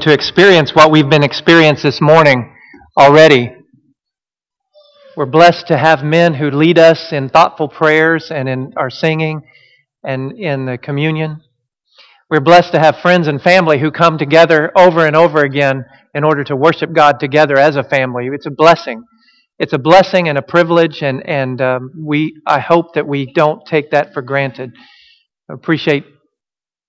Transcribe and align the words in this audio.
to 0.00 0.12
experience 0.12 0.74
what 0.74 0.90
we've 0.90 1.08
been 1.08 1.22
experienced 1.22 1.82
this 1.82 2.00
morning 2.00 2.54
already. 2.98 3.54
We're 5.16 5.26
blessed 5.26 5.66
to 5.68 5.76
have 5.76 6.02
men 6.02 6.34
who 6.34 6.50
lead 6.50 6.78
us 6.78 7.12
in 7.12 7.28
thoughtful 7.28 7.68
prayers 7.68 8.30
and 8.30 8.48
in 8.48 8.72
our 8.76 8.90
singing 8.90 9.42
and 10.02 10.38
in 10.38 10.66
the 10.66 10.78
communion. 10.78 11.42
We're 12.30 12.40
blessed 12.40 12.72
to 12.72 12.78
have 12.78 12.96
friends 12.98 13.28
and 13.28 13.42
family 13.42 13.78
who 13.78 13.90
come 13.90 14.16
together 14.16 14.72
over 14.76 15.06
and 15.06 15.14
over 15.14 15.42
again 15.42 15.84
in 16.14 16.24
order 16.24 16.44
to 16.44 16.56
worship 16.56 16.92
God 16.94 17.20
together 17.20 17.58
as 17.58 17.76
a 17.76 17.84
family. 17.84 18.28
It's 18.32 18.46
a 18.46 18.50
blessing. 18.50 19.04
It's 19.58 19.74
a 19.74 19.78
blessing 19.78 20.28
and 20.28 20.38
a 20.38 20.42
privilege, 20.42 21.02
and, 21.02 21.26
and 21.28 21.60
um, 21.60 21.92
we, 21.96 22.40
I 22.46 22.58
hope 22.60 22.94
that 22.94 23.06
we 23.06 23.32
don't 23.32 23.64
take 23.66 23.90
that 23.90 24.12
for 24.14 24.22
granted. 24.22 24.72
I 25.50 25.54
appreciate 25.54 26.04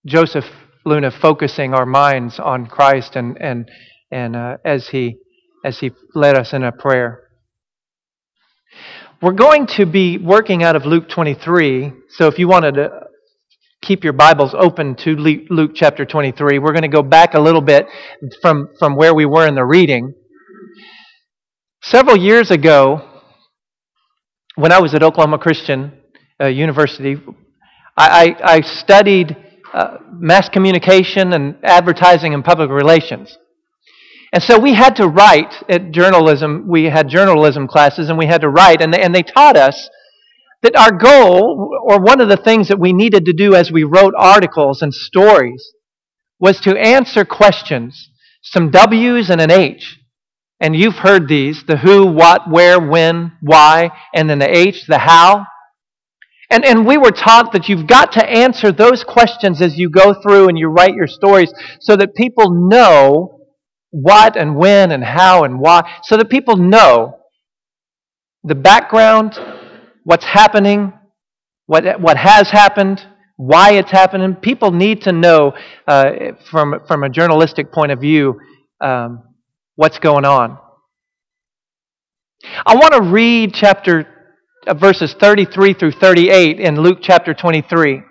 Joseph 0.05 0.45
Luna 0.85 1.11
focusing 1.11 1.73
our 1.73 1.85
minds 1.85 2.39
on 2.39 2.65
Christ 2.65 3.15
and, 3.15 3.37
and, 3.41 3.69
and 4.11 4.35
uh, 4.35 4.57
as, 4.65 4.89
he, 4.89 5.17
as 5.63 5.79
he 5.79 5.91
led 6.13 6.37
us 6.37 6.53
in 6.53 6.63
a 6.63 6.71
prayer. 6.71 7.29
We're 9.21 9.31
going 9.31 9.67
to 9.77 9.85
be 9.85 10.17
working 10.17 10.63
out 10.63 10.75
of 10.75 10.85
Luke 10.85 11.07
23, 11.07 11.93
so 12.09 12.27
if 12.27 12.37
you 12.37 12.49
wanted 12.49 12.75
to 12.75 12.89
keep 13.81 14.03
your 14.03 14.13
Bibles 14.13 14.53
open 14.57 14.95
to 14.95 15.15
Luke 15.15 15.71
chapter 15.75 16.05
23, 16.05 16.59
we're 16.59 16.73
going 16.73 16.83
to 16.83 16.87
go 16.89 17.03
back 17.03 17.33
a 17.33 17.39
little 17.39 17.61
bit 17.61 17.85
from, 18.41 18.69
from 18.79 18.95
where 18.95 19.13
we 19.13 19.25
were 19.25 19.47
in 19.47 19.55
the 19.55 19.65
reading. 19.65 20.13
Several 21.81 22.17
years 22.17 22.51
ago, 22.51 23.09
when 24.55 24.71
I 24.71 24.79
was 24.79 24.93
at 24.93 25.03
Oklahoma 25.03 25.37
Christian 25.37 25.91
uh, 26.41 26.47
University, 26.47 27.17
I, 27.97 28.35
I, 28.41 28.55
I 28.55 28.61
studied 28.61 29.35
uh, 29.73 29.97
mass 30.11 30.49
communication 30.49 31.33
and 31.33 31.55
advertising 31.63 32.33
and 32.33 32.45
public 32.45 32.69
relations. 32.69 33.37
And 34.31 34.41
so 34.41 34.59
we 34.59 34.73
had 34.73 34.95
to 34.95 35.07
write 35.07 35.53
at 35.69 35.91
journalism. 35.91 36.65
We 36.67 36.85
had 36.85 37.07
journalism 37.07 37.67
classes 37.67 38.09
and 38.09 38.17
we 38.17 38.25
had 38.25 38.41
to 38.41 38.49
write. 38.49 38.81
And 38.81 38.93
they, 38.93 39.01
and 39.01 39.13
they 39.13 39.21
taught 39.21 39.55
us 39.55 39.89
that 40.63 40.75
our 40.75 40.91
goal, 40.91 41.77
or 41.83 41.99
one 41.99 42.21
of 42.21 42.29
the 42.29 42.37
things 42.37 42.69
that 42.69 42.79
we 42.79 42.93
needed 42.93 43.25
to 43.25 43.33
do 43.33 43.53
as 43.53 43.71
we 43.71 43.83
wrote 43.83 44.13
articles 44.17 44.81
and 44.81 44.93
stories, 44.93 45.73
was 46.39 46.59
to 46.61 46.77
answer 46.77 47.25
questions, 47.25 48.09
some 48.41 48.71
W's 48.71 49.29
and 49.29 49.39
an 49.39 49.51
H. 49.51 49.99
And 50.59 50.75
you've 50.75 50.95
heard 50.95 51.27
these 51.27 51.63
the 51.67 51.77
who, 51.77 52.05
what, 52.07 52.49
where, 52.49 52.79
when, 52.79 53.33
why, 53.41 53.91
and 54.15 54.29
then 54.29 54.39
the 54.39 54.49
H, 54.49 54.85
the 54.87 54.99
how. 54.99 55.45
And, 56.53 56.63
and 56.63 56.85
we 56.85 56.97
were 56.97 57.09
taught 57.09 57.51
that 57.53 57.67
you've 57.67 57.87
got 57.87 58.11
to 58.11 58.23
answer 58.23 58.71
those 58.71 59.03
questions 59.03 59.59
as 59.59 59.75
you 59.75 59.89
go 59.89 60.13
through 60.21 60.49
and 60.49 60.57
you 60.57 60.67
write 60.67 60.93
your 60.93 61.07
stories 61.07 61.51
so 61.79 61.95
that 61.95 62.13
people 62.13 62.69
know 62.69 63.39
what 63.89 64.37
and 64.37 64.55
when 64.55 64.91
and 64.91 65.03
how 65.03 65.45
and 65.45 65.59
why, 65.59 65.99
so 66.03 66.15
that 66.15 66.29
people 66.29 66.55
know 66.55 67.17
the 68.43 68.53
background, 68.53 69.33
what's 70.03 70.25
happening, 70.25 70.93
what, 71.65 71.99
what 71.99 72.17
has 72.17 72.51
happened, 72.51 73.01
why 73.35 73.71
it's 73.71 73.89
happening. 73.89 74.35
People 74.35 74.69
need 74.69 75.01
to 75.01 75.11
know 75.11 75.53
uh, 75.87 76.11
from, 76.51 76.81
from 76.87 77.03
a 77.03 77.09
journalistic 77.09 77.71
point 77.71 77.91
of 77.91 77.99
view 77.99 78.39
um, 78.79 79.23
what's 79.75 79.97
going 79.97 80.23
on. 80.23 80.59
I 82.63 82.75
want 82.75 82.93
to 82.93 83.01
read 83.01 83.55
chapter 83.55 84.12
verses 84.79 85.15
33 85.19 85.73
through 85.73 85.91
38 85.91 86.59
in 86.59 86.75
Luke 86.75 86.99
chapter 87.01 87.33
23. 87.33 88.01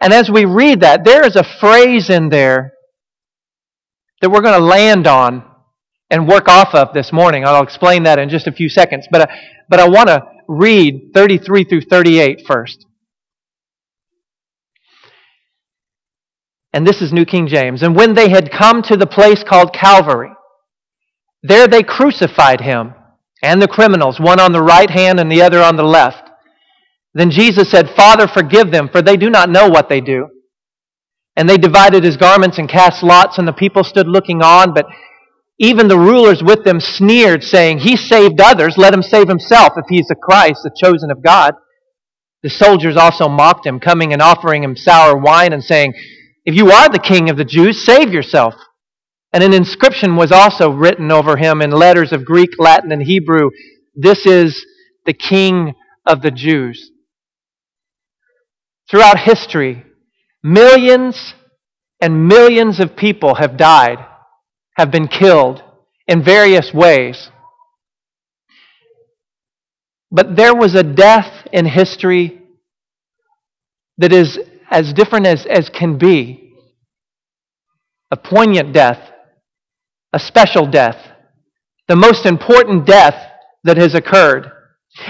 And 0.00 0.12
as 0.12 0.30
we 0.30 0.44
read 0.44 0.80
that, 0.80 1.04
there 1.04 1.24
is 1.26 1.36
a 1.36 1.44
phrase 1.44 2.10
in 2.10 2.28
there 2.28 2.72
that 4.20 4.30
we're 4.30 4.42
going 4.42 4.58
to 4.58 4.64
land 4.64 5.06
on 5.06 5.44
and 6.10 6.28
work 6.28 6.48
off 6.48 6.74
of 6.74 6.94
this 6.94 7.12
morning. 7.12 7.44
I'll 7.44 7.62
explain 7.62 8.04
that 8.04 8.18
in 8.18 8.28
just 8.28 8.46
a 8.46 8.52
few 8.52 8.68
seconds. 8.68 9.06
But, 9.10 9.22
uh, 9.22 9.26
but 9.68 9.80
I 9.80 9.88
want 9.88 10.08
to 10.08 10.24
read 10.48 11.10
33 11.14 11.64
through 11.64 11.82
38 11.82 12.44
first. 12.46 12.86
And 16.72 16.86
this 16.86 17.00
is 17.00 17.12
New 17.12 17.24
King 17.24 17.46
James. 17.46 17.82
And 17.82 17.96
when 17.96 18.14
they 18.14 18.30
had 18.30 18.50
come 18.50 18.82
to 18.82 18.96
the 18.96 19.06
place 19.06 19.42
called 19.42 19.72
Calvary, 19.72 20.30
there 21.42 21.66
they 21.66 21.82
crucified 21.82 22.60
him 22.60 22.94
and 23.42 23.62
the 23.62 23.68
criminals, 23.68 24.18
one 24.18 24.40
on 24.40 24.52
the 24.52 24.62
right 24.62 24.90
hand 24.90 25.20
and 25.20 25.30
the 25.30 25.42
other 25.42 25.60
on 25.60 25.76
the 25.76 25.82
left. 25.82 26.28
Then 27.14 27.30
Jesus 27.30 27.70
said, 27.70 27.90
Father, 27.90 28.26
forgive 28.26 28.70
them, 28.70 28.88
for 28.88 29.02
they 29.02 29.16
do 29.16 29.30
not 29.30 29.50
know 29.50 29.68
what 29.68 29.88
they 29.88 30.00
do. 30.00 30.28
And 31.36 31.48
they 31.48 31.56
divided 31.56 32.04
his 32.04 32.16
garments 32.16 32.58
and 32.58 32.68
cast 32.68 33.02
lots, 33.02 33.38
and 33.38 33.46
the 33.46 33.52
people 33.52 33.84
stood 33.84 34.08
looking 34.08 34.42
on, 34.42 34.74
but 34.74 34.86
even 35.58 35.88
the 35.88 35.98
rulers 35.98 36.42
with 36.42 36.64
them 36.64 36.80
sneered, 36.80 37.42
saying, 37.42 37.78
He 37.78 37.96
saved 37.96 38.40
others, 38.40 38.76
let 38.76 38.94
him 38.94 39.02
save 39.02 39.28
himself, 39.28 39.72
if 39.76 39.86
he 39.88 40.00
is 40.00 40.06
the 40.06 40.14
Christ, 40.14 40.60
the 40.62 40.70
chosen 40.76 41.10
of 41.10 41.22
God. 41.22 41.54
The 42.42 42.50
soldiers 42.50 42.96
also 42.96 43.28
mocked 43.28 43.66
him, 43.66 43.80
coming 43.80 44.12
and 44.12 44.22
offering 44.22 44.62
him 44.62 44.76
sour 44.76 45.16
wine, 45.16 45.52
and 45.52 45.62
saying, 45.62 45.94
If 46.44 46.54
you 46.54 46.70
are 46.70 46.88
the 46.88 47.00
king 47.00 47.30
of 47.30 47.36
the 47.36 47.44
Jews, 47.44 47.84
save 47.84 48.12
yourself. 48.12 48.54
And 49.32 49.42
an 49.42 49.52
inscription 49.52 50.16
was 50.16 50.32
also 50.32 50.70
written 50.70 51.12
over 51.12 51.36
him 51.36 51.60
in 51.60 51.70
letters 51.70 52.12
of 52.12 52.24
Greek, 52.24 52.50
Latin, 52.58 52.92
and 52.92 53.02
Hebrew 53.02 53.50
This 53.94 54.24
is 54.26 54.64
the 55.04 55.12
King 55.12 55.74
of 56.06 56.22
the 56.22 56.30
Jews. 56.30 56.90
Throughout 58.90 59.18
history, 59.18 59.84
millions 60.42 61.34
and 62.00 62.26
millions 62.26 62.80
of 62.80 62.96
people 62.96 63.34
have 63.34 63.56
died, 63.56 63.98
have 64.76 64.90
been 64.90 65.08
killed 65.08 65.62
in 66.06 66.22
various 66.22 66.72
ways. 66.72 67.30
But 70.10 70.36
there 70.36 70.54
was 70.54 70.74
a 70.74 70.82
death 70.82 71.46
in 71.52 71.66
history 71.66 72.40
that 73.98 74.12
is 74.12 74.38
as 74.70 74.94
different 74.94 75.26
as, 75.26 75.44
as 75.44 75.68
can 75.68 75.98
be 75.98 76.54
a 78.10 78.16
poignant 78.16 78.72
death 78.72 78.98
a 80.12 80.18
special 80.18 80.66
death, 80.66 80.96
the 81.86 81.96
most 81.96 82.26
important 82.26 82.86
death 82.86 83.30
that 83.64 83.76
has 83.76 83.94
occurred. 83.94 84.50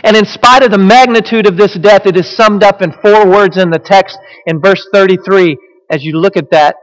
And 0.03 0.17
in 0.17 0.25
spite 0.25 0.63
of 0.63 0.71
the 0.71 0.79
magnitude 0.79 1.47
of 1.47 1.57
this 1.57 1.75
death, 1.79 2.07
it 2.07 2.17
is 2.17 2.37
summed 2.37 2.63
up 2.63 2.83
in 2.83 2.93
four 2.93 3.27
words 3.29 3.57
in 3.57 3.71
the 3.71 3.79
text 3.79 4.19
in 4.47 4.61
verse 4.61 4.87
33 4.93 5.57
as 5.91 6.05
you 6.05 6.19
look 6.19 6.37
at 6.37 6.51
that. 6.51 6.77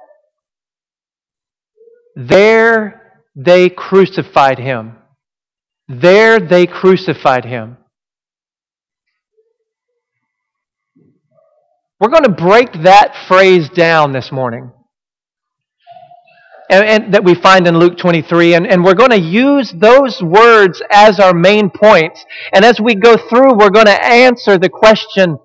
There 2.15 3.21
they 3.35 3.69
crucified 3.69 4.57
him. 4.57 4.95
There 5.87 6.39
they 6.39 6.65
crucified 6.65 7.45
him. 7.45 7.77
We're 11.99 12.09
going 12.09 12.23
to 12.23 12.31
break 12.31 12.71
that 12.83 13.25
phrase 13.27 13.69
down 13.69 14.13
this 14.13 14.31
morning 14.31 14.71
and, 16.69 16.85
and, 16.85 17.13
that 17.13 17.23
we 17.23 17.35
find 17.35 17.67
in 17.67 17.77
Luke 17.77 17.97
23. 17.97 18.55
And, 18.55 18.67
and 18.67 18.83
we're 18.83 18.95
going 18.95 19.11
to 19.11 19.19
use 19.19 19.73
those 19.75 20.21
words 20.21 20.81
as 20.91 21.19
our 21.19 21.33
main 21.33 21.69
points. 21.69 22.25
And 22.53 22.65
as 22.65 22.79
we 22.79 22.95
go 22.95 23.15
through, 23.15 23.57
we're 23.57 23.69
going 23.69 23.85
to 23.85 24.05
answer 24.05 24.57
the 24.57 24.69
question 24.69 25.37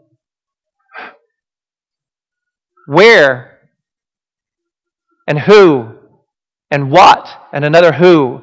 where 2.87 3.59
and 5.27 5.39
who 5.39 5.95
and 6.71 6.91
what 6.91 7.29
and 7.53 7.65
another 7.65 7.93
who 7.93 8.41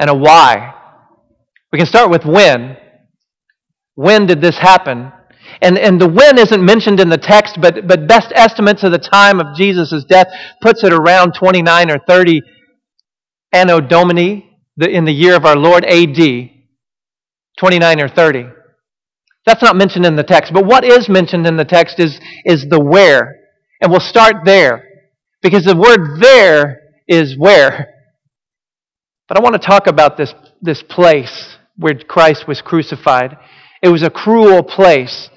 and 0.00 0.10
a 0.10 0.14
why. 0.14 0.74
We 1.72 1.78
can 1.78 1.86
start 1.86 2.10
with 2.10 2.24
when. 2.24 2.76
When 3.94 4.26
did 4.26 4.40
this 4.40 4.58
happen? 4.58 5.12
And, 5.62 5.78
and 5.78 6.00
the 6.00 6.08
when 6.08 6.38
isn't 6.38 6.64
mentioned 6.64 7.00
in 7.00 7.08
the 7.08 7.18
text, 7.18 7.58
but, 7.60 7.86
but 7.86 8.06
best 8.06 8.32
estimates 8.34 8.82
of 8.82 8.92
the 8.92 8.98
time 8.98 9.40
of 9.40 9.56
Jesus' 9.56 10.04
death 10.04 10.28
puts 10.60 10.84
it 10.84 10.92
around 10.92 11.32
29 11.34 11.90
or 11.90 11.98
30 12.06 12.40
Anno 13.52 13.80
Domini, 13.80 14.50
the, 14.76 14.88
in 14.90 15.04
the 15.04 15.12
year 15.12 15.34
of 15.34 15.44
our 15.44 15.56
Lord 15.56 15.84
AD. 15.84 16.50
29 17.58 18.00
or 18.00 18.08
30. 18.08 18.46
That's 19.46 19.62
not 19.62 19.76
mentioned 19.76 20.04
in 20.04 20.16
the 20.16 20.22
text. 20.22 20.52
But 20.52 20.66
what 20.66 20.84
is 20.84 21.08
mentioned 21.08 21.46
in 21.46 21.56
the 21.56 21.64
text 21.64 21.98
is, 21.98 22.20
is 22.44 22.66
the 22.68 22.80
where. 22.80 23.36
And 23.80 23.90
we'll 23.90 24.00
start 24.00 24.44
there. 24.44 24.84
Because 25.40 25.64
the 25.64 25.76
word 25.76 26.20
there 26.20 26.80
is 27.08 27.36
where. 27.38 27.94
But 29.28 29.38
I 29.38 29.40
want 29.40 29.54
to 29.54 29.66
talk 29.66 29.86
about 29.86 30.16
this, 30.16 30.34
this 30.60 30.82
place 30.82 31.56
where 31.76 31.94
Christ 31.94 32.48
was 32.48 32.60
crucified. 32.60 33.36
It 33.82 33.88
was 33.88 34.02
a 34.02 34.10
cruel 34.10 34.62
place 34.62 35.30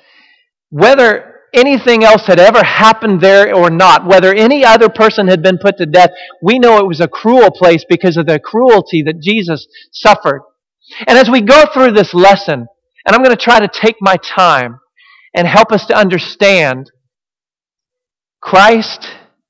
whether 0.70 1.42
anything 1.54 2.04
else 2.04 2.28
had 2.28 2.40
ever 2.40 2.64
happened 2.64 3.22
there 3.22 3.54
or 3.56 3.70
not, 3.70 4.06
whether 4.06 4.34
any 4.34 4.64
other 4.64 4.90
person 4.90 5.28
had 5.28 5.42
been 5.42 5.58
put 5.58 5.78
to 5.78 5.86
death, 5.86 6.12
we 6.42 6.60
know 6.60 6.78
it 6.78 6.88
was 6.88 7.00
a 7.00 7.08
cruel 7.08 7.52
place 7.52 7.84
because 7.88 8.18
of 8.18 8.28
the 8.28 8.40
cruelty 8.40 9.02
that 9.04 9.22
Jesus 9.22 9.68
suffered. 9.92 10.42
And 11.08 11.18
as 11.18 11.30
we 11.30 11.42
go 11.42 11.66
through 11.74 11.92
this 11.92 12.14
lesson, 12.14 12.68
and 13.06 13.16
I'm 13.16 13.24
going 13.24 13.36
to 13.36 13.42
try 13.42 13.60
to 13.60 13.70
take 13.72 13.96
my 14.02 14.18
time 14.18 14.80
and 15.34 15.48
help 15.48 15.72
us 15.72 15.86
to 15.86 15.98
understand 15.98 16.92
Christ 18.42 19.08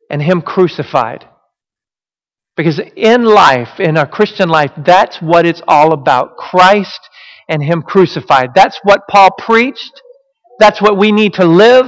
and 0.09 0.21
Him 0.21 0.41
crucified. 0.41 1.25
Because 2.55 2.81
in 2.95 3.23
life, 3.23 3.79
in 3.79 3.97
our 3.97 4.07
Christian 4.07 4.49
life, 4.49 4.71
that's 4.85 5.21
what 5.21 5.45
it's 5.45 5.61
all 5.67 5.93
about 5.93 6.35
Christ 6.35 6.99
and 7.47 7.63
Him 7.63 7.81
crucified. 7.81 8.49
That's 8.53 8.79
what 8.83 9.07
Paul 9.09 9.31
preached. 9.31 10.01
That's 10.59 10.81
what 10.81 10.97
we 10.97 11.11
need 11.11 11.33
to 11.35 11.45
live. 11.45 11.85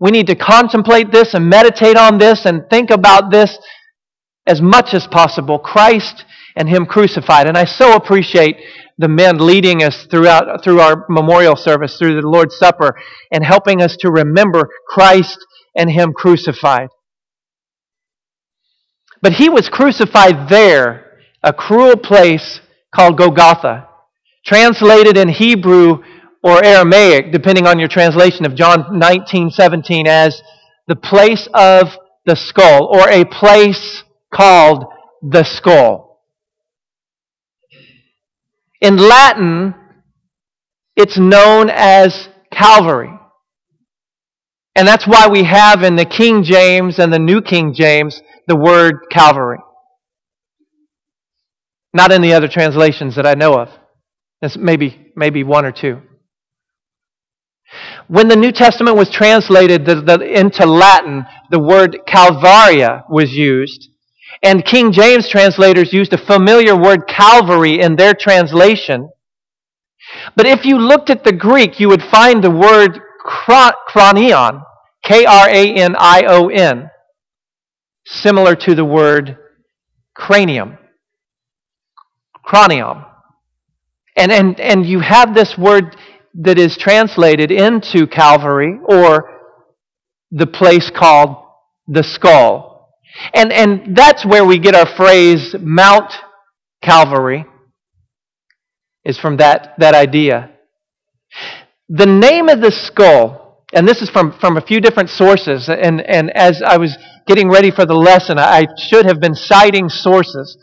We 0.00 0.10
need 0.10 0.26
to 0.26 0.34
contemplate 0.34 1.12
this 1.12 1.34
and 1.34 1.48
meditate 1.48 1.96
on 1.96 2.18
this 2.18 2.44
and 2.44 2.68
think 2.68 2.90
about 2.90 3.30
this 3.30 3.58
as 4.46 4.60
much 4.60 4.94
as 4.94 5.06
possible 5.06 5.58
Christ 5.58 6.24
and 6.56 6.68
Him 6.68 6.86
crucified. 6.86 7.46
And 7.46 7.56
I 7.56 7.64
so 7.64 7.94
appreciate 7.94 8.56
the 8.98 9.08
men 9.08 9.38
leading 9.38 9.82
us 9.82 10.06
throughout 10.10 10.64
through 10.64 10.80
our 10.80 11.04
memorial 11.08 11.56
service, 11.56 11.98
through 11.98 12.20
the 12.20 12.26
Lord's 12.26 12.56
Supper, 12.56 12.96
and 13.30 13.44
helping 13.44 13.82
us 13.82 13.96
to 14.00 14.10
remember 14.10 14.68
Christ 14.88 15.38
and 15.76 15.90
Him 15.90 16.12
crucified. 16.14 16.88
But 19.22 19.34
he 19.34 19.48
was 19.48 19.68
crucified 19.68 20.48
there, 20.48 21.18
a 21.42 21.52
cruel 21.52 21.96
place 21.96 22.60
called 22.94 23.18
Golgotha, 23.18 23.88
translated 24.44 25.16
in 25.16 25.28
Hebrew 25.28 26.02
or 26.42 26.64
Aramaic, 26.64 27.32
depending 27.32 27.66
on 27.66 27.78
your 27.78 27.88
translation 27.88 28.46
of 28.46 28.54
John 28.54 28.98
19, 28.98 29.50
17, 29.50 30.06
as 30.06 30.42
the 30.86 30.96
place 30.96 31.48
of 31.54 31.88
the 32.24 32.36
skull, 32.36 32.86
or 32.86 33.08
a 33.08 33.24
place 33.24 34.04
called 34.32 34.84
the 35.22 35.44
skull. 35.44 36.22
In 38.80 38.96
Latin, 38.96 39.74
it's 40.96 41.18
known 41.18 41.70
as 41.70 42.28
Calvary. 42.52 43.10
And 44.74 44.86
that's 44.86 45.06
why 45.06 45.28
we 45.28 45.44
have 45.44 45.82
in 45.82 45.96
the 45.96 46.04
King 46.04 46.42
James 46.42 46.98
and 46.98 47.12
the 47.12 47.18
New 47.18 47.40
King 47.40 47.72
James 47.74 48.20
the 48.46 48.56
word 48.56 49.06
Calvary. 49.10 49.58
Not 51.92 52.12
in 52.12 52.22
the 52.22 52.34
other 52.34 52.48
translations 52.48 53.16
that 53.16 53.26
I 53.26 53.34
know 53.34 53.54
of. 53.54 53.68
There's 54.40 54.56
maybe, 54.56 55.12
maybe 55.16 55.42
one 55.42 55.64
or 55.64 55.72
two. 55.72 56.02
When 58.08 58.28
the 58.28 58.36
New 58.36 58.52
Testament 58.52 58.96
was 58.96 59.10
translated 59.10 59.84
the, 59.84 59.96
the, 59.96 60.38
into 60.38 60.64
Latin, 60.64 61.24
the 61.50 61.58
word 61.58 61.98
Calvaria 62.06 63.04
was 63.08 63.32
used. 63.32 63.88
And 64.42 64.64
King 64.64 64.92
James 64.92 65.28
translators 65.28 65.92
used 65.92 66.12
a 66.12 66.18
familiar 66.18 66.76
word 66.76 67.08
Calvary 67.08 67.80
in 67.80 67.96
their 67.96 68.14
translation. 68.14 69.10
But 70.36 70.46
if 70.46 70.64
you 70.64 70.78
looked 70.78 71.10
at 71.10 71.24
the 71.24 71.32
Greek, 71.32 71.80
you 71.80 71.88
would 71.88 72.02
find 72.02 72.42
the 72.42 72.50
word 72.50 73.00
kranion, 73.26 74.62
K 75.02 75.24
R 75.24 75.48
A 75.48 75.74
N 75.74 75.96
I 75.98 76.22
O 76.28 76.48
N 76.48 76.90
similar 78.06 78.54
to 78.54 78.74
the 78.74 78.84
word 78.84 79.36
cranium. 80.14 80.78
Cranium. 82.44 83.04
And, 84.16 84.32
and, 84.32 84.58
and 84.60 84.86
you 84.86 85.00
have 85.00 85.34
this 85.34 85.58
word 85.58 85.96
that 86.40 86.58
is 86.58 86.76
translated 86.76 87.50
into 87.50 88.06
Calvary 88.06 88.78
or 88.88 89.30
the 90.30 90.46
place 90.46 90.90
called 90.94 91.36
the 91.86 92.02
skull. 92.02 92.90
And, 93.32 93.52
and 93.52 93.96
that's 93.96 94.26
where 94.26 94.44
we 94.44 94.58
get 94.58 94.74
our 94.74 94.86
phrase 94.96 95.54
Mount 95.58 96.12
Calvary, 96.82 97.46
is 99.04 99.18
from 99.18 99.38
that, 99.38 99.74
that 99.78 99.94
idea. 99.94 100.50
The 101.88 102.06
name 102.06 102.48
of 102.48 102.60
the 102.60 102.72
skull, 102.72 103.64
and 103.72 103.88
this 103.88 104.02
is 104.02 104.10
from, 104.10 104.36
from 104.38 104.56
a 104.56 104.60
few 104.60 104.80
different 104.80 105.08
sources, 105.08 105.68
and, 105.68 106.00
and 106.02 106.30
as 106.36 106.60
I 106.64 106.76
was 106.76 106.96
getting 107.26 107.48
ready 107.48 107.70
for 107.70 107.86
the 107.86 107.94
lesson, 107.94 108.38
I 108.38 108.66
should 108.88 109.06
have 109.06 109.20
been 109.20 109.34
citing 109.34 109.88
sources 109.88 110.58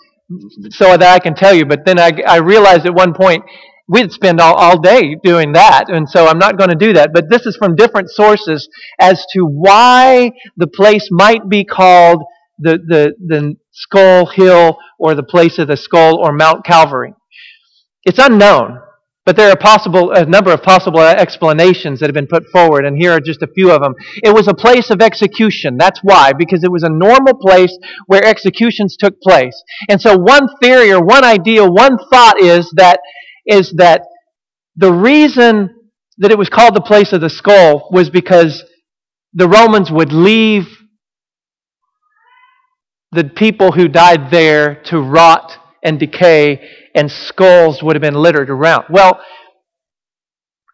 so 0.70 0.98
that 0.98 1.16
I 1.16 1.20
can 1.20 1.36
tell 1.36 1.54
you. 1.54 1.66
But 1.66 1.86
then 1.86 2.00
I, 2.00 2.12
I 2.28 2.38
realized 2.38 2.86
at 2.86 2.94
one 2.94 3.14
point 3.14 3.44
we'd 3.88 4.12
spend 4.12 4.40
all, 4.40 4.56
all 4.56 4.80
day 4.80 5.16
doing 5.24 5.54
that, 5.54 5.86
and 5.90 6.10
so 6.10 6.28
I'm 6.28 6.40
not 6.40 6.58
going 6.58 6.70
to 6.70 6.76
do 6.76 6.94
that. 6.94 7.12
But 7.14 7.30
this 7.30 7.46
is 7.46 7.56
from 7.58 7.76
different 7.76 8.10
sources 8.10 8.70
as 9.00 9.26
to 9.34 9.42
why 9.42 10.32
the 10.58 10.68
place 10.68 11.10
might 11.12 11.50
be 11.50 11.64
called 11.64 12.24
the, 12.60 12.78
the, 12.78 13.14
the 13.26 13.56
Skull 13.72 14.28
Hill 14.28 14.78
or 15.00 15.16
the 15.16 15.24
place 15.24 15.58
of 15.58 15.68
the 15.68 15.78
skull 15.78 16.18
or 16.18 16.32
Mount 16.32 16.66
Calvary. 16.66 17.14
It's 18.04 18.20
unknown. 18.20 18.80
But 19.26 19.38
there 19.38 19.50
are 19.50 19.56
possible, 19.56 20.12
a 20.12 20.26
number 20.26 20.52
of 20.52 20.62
possible 20.64 21.00
explanations 21.00 22.02
that 22.02 22.08
have 22.08 22.14
been 22.14 22.28
put 22.28 22.44
forward, 22.52 22.84
and 22.84 22.98
here 22.98 23.14
are 23.14 23.22
just 23.22 23.42
a 23.42 23.48
few 23.48 23.72
of 23.72 23.82
them. 23.82 23.96
It 24.22 24.34
was 24.34 24.50
a 24.50 24.54
place 24.54 24.90
of 24.90 25.02
execution. 25.02 25.78
That's 25.78 26.02
why, 26.04 26.34
because 26.38 26.66
it 26.66 26.72
was 26.72 26.84
a 26.84 26.90
normal 26.90 27.34
place 27.36 27.78
where 28.06 28.22
executions 28.26 28.98
took 28.98 29.22
place. 29.22 29.64
And 29.90 30.02
so 30.02 30.18
one 30.18 30.50
theory 30.62 30.92
or 30.92 31.02
one 31.02 31.24
idea, 31.24 31.66
one 31.66 31.98
thought 32.12 32.42
is 32.42 32.70
that, 32.76 33.00
is 33.46 33.74
that 33.78 34.02
the 34.76 34.92
reason 34.92 35.76
that 36.18 36.32
it 36.32 36.38
was 36.38 36.50
called 36.50 36.76
the 36.76 36.82
place 36.82 37.14
of 37.14 37.22
the 37.22 37.30
skull 37.30 37.90
was 37.92 38.10
because 38.10 38.64
the 39.34 39.48
Romans 39.48 39.92
would 39.92 40.14
leave 40.14 40.68
the 43.12 43.24
people 43.24 43.72
who 43.72 43.88
died 43.88 44.32
there 44.32 44.82
to 44.86 45.00
rot 45.00 45.54
and 45.84 46.00
decay 46.00 46.68
and 46.96 47.12
skulls 47.12 47.82
would 47.82 47.96
have 47.96 48.02
been 48.02 48.16
littered 48.16 48.50
around. 48.50 48.86
Well, 48.90 49.20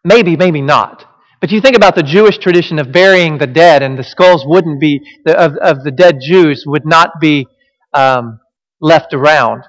maybe, 0.04 0.36
maybe 0.36 0.60
not. 0.60 1.04
But 1.40 1.50
you 1.50 1.60
think 1.60 1.76
about 1.76 1.94
the 1.94 2.02
Jewish 2.02 2.36
tradition 2.36 2.78
of 2.78 2.92
burying 2.92 3.38
the 3.38 3.46
dead, 3.46 3.82
and 3.82 3.98
the 3.98 4.04
skulls 4.04 4.44
wouldn't 4.46 4.78
be, 4.78 5.00
of, 5.26 5.54
of 5.56 5.84
the 5.84 5.90
dead 5.90 6.18
Jews 6.20 6.64
would 6.66 6.84
not 6.84 7.12
be 7.18 7.46
um, 7.94 8.40
left 8.80 9.14
around. 9.14 9.64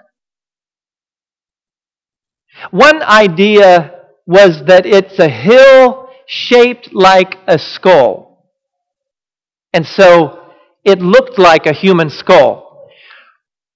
One 2.70 3.02
idea 3.02 4.02
was 4.28 4.64
that 4.68 4.86
it's 4.86 5.18
a 5.20 5.28
hill 5.28 6.10
shaped 6.28 6.94
like 6.94 7.36
a 7.48 7.58
skull. 7.58 8.46
And 9.74 9.86
so 9.86 10.54
it 10.86 11.00
looked 11.00 11.40
like 11.40 11.66
a 11.66 11.74
human 11.74 12.10
skull. 12.10 12.88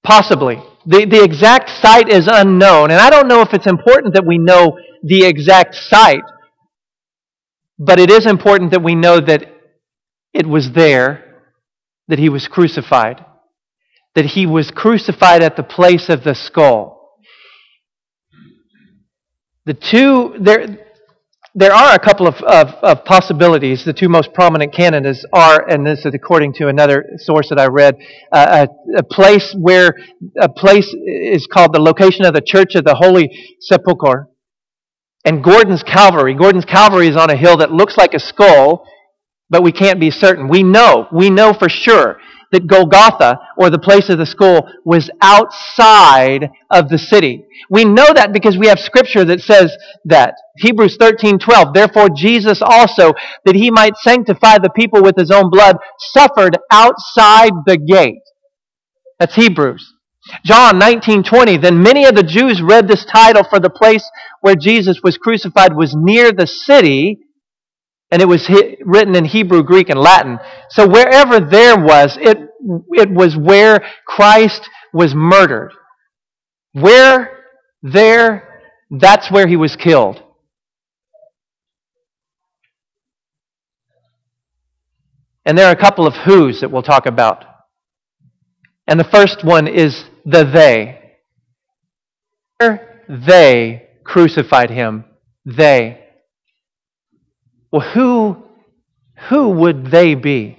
Possibly. 0.03 0.61
The, 0.85 1.05
the 1.05 1.23
exact 1.23 1.69
site 1.69 2.09
is 2.09 2.27
unknown, 2.31 2.91
and 2.91 2.99
I 2.99 3.09
don't 3.09 3.27
know 3.27 3.41
if 3.41 3.53
it's 3.53 3.65
important 3.65 4.13
that 4.13 4.25
we 4.25 4.37
know 4.37 4.77
the 5.01 5.25
exact 5.25 5.73
site, 5.73 6.21
but 7.79 7.99
it 7.99 8.11
is 8.11 8.27
important 8.27 8.71
that 8.71 8.83
we 8.83 8.93
know 8.93 9.19
that 9.19 9.49
it 10.31 10.45
was 10.45 10.73
there, 10.73 11.41
that 12.07 12.19
he 12.19 12.29
was 12.29 12.47
crucified, 12.47 13.25
that 14.13 14.25
he 14.25 14.45
was 14.45 14.69
crucified 14.69 15.41
at 15.41 15.55
the 15.55 15.63
place 15.63 16.07
of 16.07 16.23
the 16.23 16.35
skull. 16.35 16.94
The 19.65 19.73
two, 19.73 20.35
there, 20.39 20.77
there 21.55 21.73
are 21.73 21.95
a 21.95 21.99
couple 21.99 22.27
of, 22.27 22.35
of, 22.43 22.67
of, 22.83 23.03
possibilities. 23.03 23.83
The 23.83 23.93
two 23.93 24.09
most 24.09 24.31
prominent 24.31 24.71
canons 24.71 25.25
are, 25.33 25.67
and 25.67 25.83
this 25.83 26.05
is 26.05 26.13
according 26.13 26.53
to 26.55 26.67
another 26.67 27.03
source 27.17 27.49
that 27.49 27.59
I 27.59 27.65
read, 27.65 27.95
uh, 28.31 28.67
a, 28.67 28.99
a, 28.99 29.03
place 29.03 29.55
where 29.57 29.95
a 30.39 30.49
place 30.49 30.93
is 30.93 31.47
called 31.47 31.73
the 31.73 31.81
location 31.81 32.25
of 32.25 32.35
the 32.35 32.41
Church 32.41 32.75
of 32.75 32.83
the 32.83 32.93
Holy 32.93 33.55
Sepulchre, 33.59 34.29
and 35.25 35.43
Gordon's 35.43 35.81
Calvary. 35.81 36.35
Gordon's 36.35 36.65
Calvary 36.65 37.07
is 37.07 37.15
on 37.15 37.31
a 37.31 37.35
hill 37.35 37.57
that 37.57 37.71
looks 37.71 37.97
like 37.97 38.13
a 38.13 38.19
skull, 38.19 38.85
but 39.49 39.63
we 39.63 39.71
can't 39.71 39.99
be 39.99 40.11
certain. 40.11 40.47
We 40.47 40.61
know, 40.61 41.07
we 41.11 41.31
know 41.31 41.53
for 41.53 41.69
sure 41.69 42.19
that 42.51 42.67
Golgotha, 42.67 43.39
or 43.57 43.69
the 43.69 43.79
place 43.79 44.09
of 44.09 44.17
the 44.19 44.25
skull, 44.25 44.69
was 44.85 45.09
outside 45.21 46.49
of 46.71 46.89
the 46.89 46.97
city. 46.97 47.45
We 47.69 47.85
know 47.85 48.07
that 48.13 48.33
because 48.33 48.57
we 48.57 48.67
have 48.67 48.79
scripture 48.79 49.25
that 49.25 49.41
says 49.41 49.75
that. 50.05 50.35
Hebrews 50.57 50.97
13, 50.99 51.39
12. 51.39 51.73
Therefore 51.73 52.09
Jesus 52.15 52.61
also, 52.61 53.13
that 53.45 53.55
he 53.55 53.71
might 53.71 53.97
sanctify 53.97 54.59
the 54.59 54.71
people 54.71 55.03
with 55.03 55.15
his 55.17 55.31
own 55.31 55.49
blood, 55.51 55.77
suffered 56.13 56.57
outside 56.71 57.51
the 57.67 57.77
gate. 57.77 58.21
That's 59.19 59.35
Hebrews. 59.35 59.93
John 60.45 60.79
19:20 60.79 61.23
Then 61.61 61.83
many 61.83 62.05
of 62.05 62.15
the 62.15 62.23
Jews 62.23 62.61
read 62.61 62.87
this 62.87 63.05
title 63.05 63.43
for 63.43 63.59
the 63.59 63.69
place 63.71 64.03
where 64.41 64.55
Jesus 64.55 65.01
was 65.03 65.17
crucified 65.17 65.75
was 65.75 65.95
near 65.95 66.31
the 66.31 66.47
city 66.47 67.19
and 68.11 68.21
it 68.21 68.27
was 68.27 68.49
written 68.85 69.15
in 69.15 69.25
Hebrew, 69.25 69.63
Greek, 69.63 69.89
and 69.89 69.99
Latin. 69.99 70.39
So 70.69 70.87
wherever 70.87 71.39
there 71.39 71.77
was, 71.77 72.17
it, 72.21 72.37
it 72.91 73.11
was 73.11 73.35
where 73.35 73.83
Christ 74.05 74.69
was 74.93 75.13
murdered. 75.15 75.73
Where 76.73 77.45
there, 77.81 78.61
that's 78.91 79.31
where 79.31 79.47
he 79.47 79.55
was 79.55 79.75
killed. 79.75 80.21
And 85.45 85.57
there 85.57 85.67
are 85.67 85.73
a 85.73 85.79
couple 85.79 86.07
of 86.07 86.15
who's 86.25 86.61
that 86.61 86.71
we'll 86.71 86.81
talk 86.81 87.05
about. 87.05 87.45
And 88.87 88.99
the 88.99 89.03
first 89.03 89.43
one 89.43 89.67
is 89.67 90.05
the 90.25 90.43
they. 90.43 91.01
Where 92.57 93.03
They 93.07 93.89
crucified 94.03 94.69
him. 94.69 95.05
They. 95.45 96.04
Well, 97.75 97.91
who, 97.93 98.37
who 99.27 99.49
would 99.49 99.91
they 99.91 100.15
be? 100.15 100.57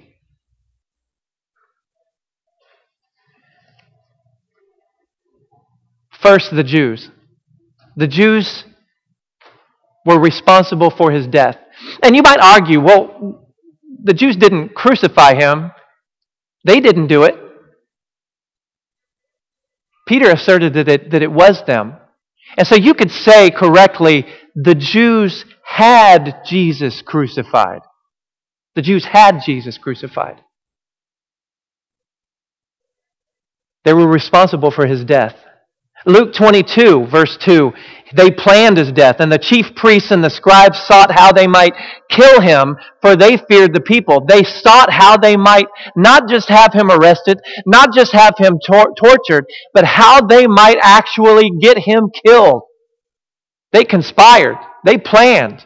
First, 6.21 6.51
the 6.51 6.63
Jews. 6.63 7.09
The 7.95 8.05
Jews 8.05 8.65
were 10.05 10.19
responsible 10.19 10.91
for 10.91 11.09
his 11.09 11.25
death. 11.25 11.57
And 12.03 12.15
you 12.15 12.21
might 12.21 12.39
argue, 12.39 12.79
well, 12.79 13.49
the 14.03 14.13
Jews 14.13 14.35
didn't 14.35 14.75
crucify 14.75 15.33
him, 15.33 15.71
they 16.65 16.79
didn't 16.79 17.07
do 17.07 17.23
it. 17.23 17.33
Peter 20.07 20.29
asserted 20.29 20.75
that 20.75 20.87
it, 20.87 21.09
that 21.09 21.23
it 21.23 21.31
was 21.31 21.63
them. 21.65 21.95
And 22.55 22.67
so 22.67 22.75
you 22.75 22.93
could 22.93 23.09
say 23.09 23.49
correctly, 23.49 24.27
the 24.53 24.75
Jews 24.75 25.43
had 25.67 26.43
Jesus 26.45 27.01
crucified. 27.01 27.81
The 28.75 28.81
Jews 28.81 29.05
had 29.05 29.41
Jesus 29.45 29.77
crucified. 29.77 30.41
They 33.83 33.93
were 33.93 34.07
responsible 34.07 34.71
for 34.71 34.85
his 34.85 35.03
death. 35.03 35.35
Luke 36.05 36.33
22, 36.33 37.07
verse 37.07 37.37
2, 37.41 37.73
they 38.15 38.31
planned 38.31 38.77
his 38.77 38.93
death, 38.93 39.17
and 39.19 39.29
the 39.29 39.37
chief 39.37 39.75
priests 39.75 40.11
and 40.11 40.23
the 40.23 40.29
scribes 40.29 40.79
sought 40.79 41.11
how 41.11 41.33
they 41.33 41.47
might 41.47 41.73
kill 42.09 42.39
him, 42.39 42.77
for 43.01 43.15
they 43.17 43.35
feared 43.35 43.73
the 43.73 43.81
people. 43.81 44.25
They 44.25 44.43
sought 44.43 44.89
how 44.89 45.17
they 45.17 45.35
might 45.35 45.67
not 45.97 46.29
just 46.29 46.47
have 46.47 46.73
him 46.73 46.89
arrested, 46.89 47.39
not 47.65 47.93
just 47.93 48.13
have 48.13 48.35
him 48.37 48.57
tor- 48.65 48.93
tortured, 48.97 49.45
but 49.73 49.83
how 49.83 50.21
they 50.21 50.47
might 50.47 50.77
actually 50.81 51.51
get 51.59 51.79
him 51.79 52.09
killed. 52.25 52.61
They 53.71 53.83
conspired. 53.83 54.57
They 54.85 54.97
planned. 54.97 55.65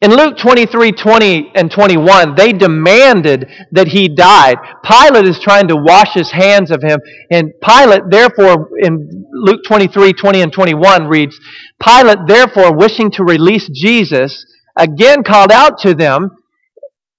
In 0.00 0.10
Luke 0.10 0.36
23, 0.36 0.92
20 0.92 1.52
and 1.54 1.70
21, 1.70 2.34
they 2.34 2.52
demanded 2.52 3.48
that 3.72 3.88
he 3.88 4.08
died. 4.08 4.56
Pilate 4.84 5.26
is 5.26 5.40
trying 5.40 5.68
to 5.68 5.76
wash 5.76 6.12
his 6.12 6.30
hands 6.30 6.70
of 6.70 6.82
him. 6.82 6.98
And 7.30 7.52
Pilate, 7.62 8.02
therefore, 8.10 8.68
in 8.82 9.24
Luke 9.32 9.60
23, 9.66 10.12
20 10.12 10.42
and 10.42 10.52
21 10.52 11.06
reads, 11.06 11.40
Pilate, 11.82 12.18
therefore, 12.26 12.76
wishing 12.76 13.10
to 13.12 13.24
release 13.24 13.70
Jesus, 13.72 14.44
again 14.76 15.22
called 15.22 15.50
out 15.50 15.78
to 15.78 15.94
them, 15.94 16.30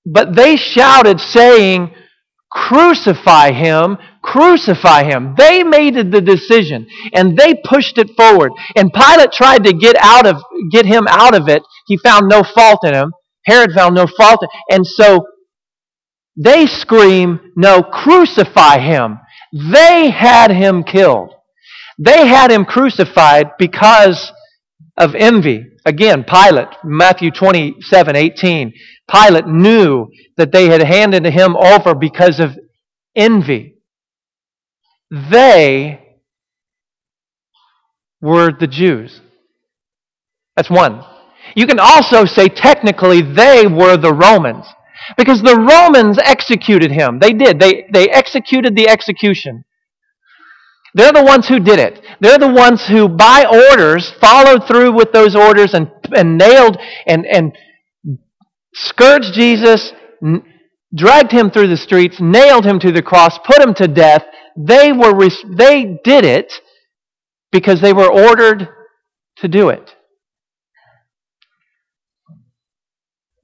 but 0.06 0.36
they 0.36 0.56
shouted, 0.56 1.20
saying, 1.20 1.92
Crucify 2.56 3.52
him, 3.52 3.98
crucify 4.22 5.04
him. 5.04 5.36
They 5.38 5.62
made 5.62 5.96
the 5.96 6.22
decision 6.22 6.88
and 7.14 7.38
they 7.38 7.54
pushed 7.66 7.98
it 7.98 8.12
forward. 8.16 8.54
And 8.78 8.94
Pilate 8.94 9.34
tried 9.34 9.66
to 9.66 9.74
get 9.74 9.98
out 10.00 10.26
of 10.26 10.42
get 10.72 10.86
him 10.86 11.06
out 11.10 11.36
of 11.36 11.50
it. 11.50 11.64
He 11.86 11.98
found 11.98 12.30
no 12.30 12.44
fault 12.44 12.80
in 12.86 12.94
him. 12.94 13.12
Herod 13.46 13.74
found 13.74 13.94
no 13.94 14.08
fault. 14.08 14.40
And 14.72 14.88
so 14.88 15.28
they 16.38 16.66
scream, 16.66 17.52
"No, 17.58 17.84
crucify 17.84 18.80
him." 18.80 19.20
They 19.52 20.10
had 20.10 20.50
him 20.50 20.84
killed. 20.84 21.32
They 22.00 22.28
had 22.28 22.52
him 22.52 22.66
crucified 22.66 23.52
because 23.60 24.32
of 24.98 25.14
envy. 25.16 25.66
Again, 25.86 26.24
Pilate, 26.24 26.70
Matthew 26.84 27.30
27, 27.30 28.16
18. 28.16 28.74
Pilate 29.10 29.48
knew 29.48 30.08
that 30.36 30.52
they 30.52 30.66
had 30.66 30.82
handed 30.82 31.26
him 31.26 31.56
over 31.56 31.94
because 31.94 32.40
of 32.40 32.58
envy. 33.16 33.76
They 35.12 36.02
were 38.20 38.52
the 38.52 38.68
Jews. 38.68 39.22
That's 40.56 40.70
one. 40.70 41.04
You 41.56 41.68
can 41.68 41.80
also 41.80 42.26
say 42.26 42.48
technically 42.48 43.22
they 43.22 43.68
were 43.68 43.98
the 43.98 44.14
Romans. 44.14 44.66
Because 45.18 45.44
the 45.44 45.56
Romans 45.56 46.18
executed 46.18 46.92
him. 46.92 47.20
They 47.20 47.32
did. 47.32 47.60
They, 47.60 47.88
they 47.94 48.10
executed 48.10 48.76
the 48.76 48.90
execution. 48.90 49.65
They're 50.96 51.12
the 51.12 51.24
ones 51.24 51.48
who 51.50 51.60
did 51.60 51.78
it. 51.78 52.00
They're 52.22 52.40
the 52.40 52.52
ones 52.52 52.88
who, 52.88 53.10
by 53.10 53.44
orders, 53.44 54.12
followed 54.22 54.66
through 54.66 54.94
with 54.94 55.12
those 55.12 55.36
orders 55.36 55.74
and, 55.74 55.92
and 56.16 56.38
nailed 56.38 56.78
and, 57.06 57.26
and 57.26 57.52
scourged 58.74 59.34
Jesus, 59.34 59.92
n- 60.24 60.44
dragged 60.96 61.34
him 61.34 61.52
through 61.52 61.68
the 61.68 61.76
streets, 61.76 62.18
nailed 62.22 62.66
him 62.66 62.80
to 62.80 62.94
the 62.94 63.02
cross, 63.02 63.38
put 63.40 63.60
him 63.60 63.74
to 63.74 63.90
death. 63.90 64.24
They, 64.56 64.94
were, 64.94 65.14
they 65.58 66.00
did 66.02 66.24
it 66.24 66.54
because 67.52 67.82
they 67.82 67.92
were 67.92 68.10
ordered 68.10 68.70
to 69.40 69.50
do 69.50 69.68
it. 69.68 69.94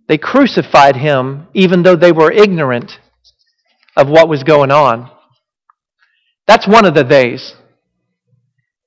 They 0.08 0.18
crucified 0.18 0.96
him 0.96 1.48
even 1.54 1.84
though 1.84 1.98
they 1.98 2.14
were 2.14 2.32
ignorant 2.32 2.98
of 3.98 4.08
what 4.08 4.30
was 4.30 4.44
going 4.44 4.72
on. 4.72 5.12
That's 6.52 6.68
one 6.68 6.86
of 6.86 6.94
the 6.94 7.06
days. 7.06 7.54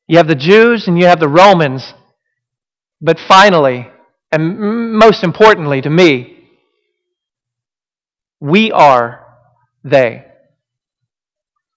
You 0.06 0.18
have 0.18 0.28
the 0.28 0.34
Jews 0.34 0.86
and 0.86 0.98
you 0.98 1.06
have 1.06 1.18
the 1.18 1.30
Romans. 1.30 1.94
But 3.00 3.18
finally, 3.18 3.88
and 4.30 4.92
most 4.98 5.24
importantly 5.24 5.80
to 5.80 5.88
me, 5.88 6.44
we 8.38 8.70
are 8.70 9.24
they. 9.82 10.26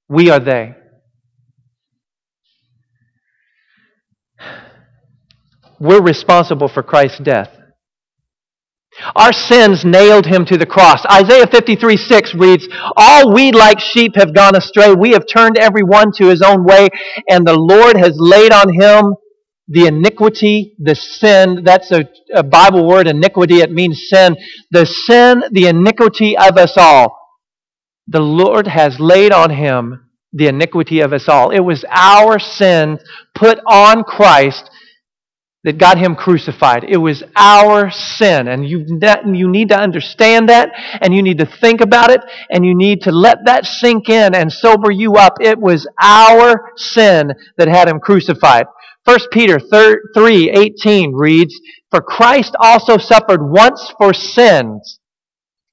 We 0.10 0.30
are 0.30 0.42
they. 0.42 0.76
We're 5.80 6.02
responsible 6.02 6.68
for 6.68 6.84
Christ's 6.84 7.20
death. 7.20 7.57
Our 9.18 9.34
sins 9.34 9.84
nailed 9.84 10.28
him 10.28 10.46
to 10.46 10.58
the 10.58 10.68
cross. 10.68 11.04
Isaiah 11.12 11.48
53 11.48 11.98
6 11.98 12.36
reads, 12.36 12.68
All 12.96 13.34
we 13.34 13.52
like 13.52 13.80
sheep 13.80 14.16
have 14.16 14.34
gone 14.34 14.56
astray. 14.56 14.94
We 14.94 15.12
have 15.12 15.26
turned 15.28 15.58
every 15.58 15.84
one 15.84 16.12
to 16.18 16.28
his 16.28 16.44
own 16.44 16.64
way, 16.64 16.90
and 17.28 17.46
the 17.46 17.58
Lord 17.58 17.98
has 17.98 18.14
laid 18.18 18.52
on 18.54 18.74
him 18.80 19.16
the 19.68 19.88
iniquity, 19.88 20.76
the 20.80 20.96
sin. 20.96 21.64
That's 21.66 21.92
a, 21.92 22.06
a 22.34 22.44
Bible 22.44 22.88
word, 22.88 23.08
iniquity. 23.08 23.58
It 23.58 23.72
means 23.72 24.08
sin. 24.08 24.38
The 24.70 24.86
sin, 24.86 25.44
the 25.52 25.68
iniquity 25.68 26.38
of 26.38 26.58
us 26.58 26.74
all. 26.78 27.18
The 28.08 28.22
Lord 28.22 28.68
has 28.68 29.00
laid 29.00 29.34
on 29.34 29.50
him 29.50 30.08
the 30.32 30.48
iniquity 30.48 31.00
of 31.02 31.12
us 31.12 31.28
all. 31.28 31.50
It 31.50 31.62
was 31.62 31.84
our 31.90 32.38
sin 32.38 33.00
put 33.34 33.60
on 33.68 34.04
Christ 34.04 34.70
that 35.68 35.78
got 35.78 35.98
him 35.98 36.16
crucified. 36.16 36.86
It 36.88 36.96
was 36.96 37.24
our 37.36 37.92
sin. 37.92 38.48
And 38.48 38.66
you, 38.66 38.86
you 38.88 39.50
need 39.50 39.68
to 39.68 39.78
understand 39.78 40.48
that, 40.48 40.72
and 41.02 41.14
you 41.14 41.22
need 41.22 41.40
to 41.40 41.46
think 41.46 41.82
about 41.82 42.10
it, 42.10 42.22
and 42.50 42.66
you 42.66 42.74
need 42.74 43.02
to 43.02 43.12
let 43.12 43.40
that 43.44 43.66
sink 43.66 44.08
in 44.08 44.34
and 44.34 44.50
sober 44.50 44.90
you 44.90 45.16
up. 45.16 45.34
It 45.42 45.60
was 45.60 45.86
our 46.02 46.72
sin 46.78 47.34
that 47.58 47.68
had 47.68 47.90
him 47.90 48.00
crucified. 48.00 48.68
1 49.04 49.18
Peter 49.30 49.60
3 49.60 50.52
18 50.52 51.14
reads, 51.14 51.60
For 51.92 52.00
Christ 52.00 52.56
also 52.62 52.98
suffered 52.98 53.42
once 53.42 53.94
for 53.98 54.14
sins 54.14 55.00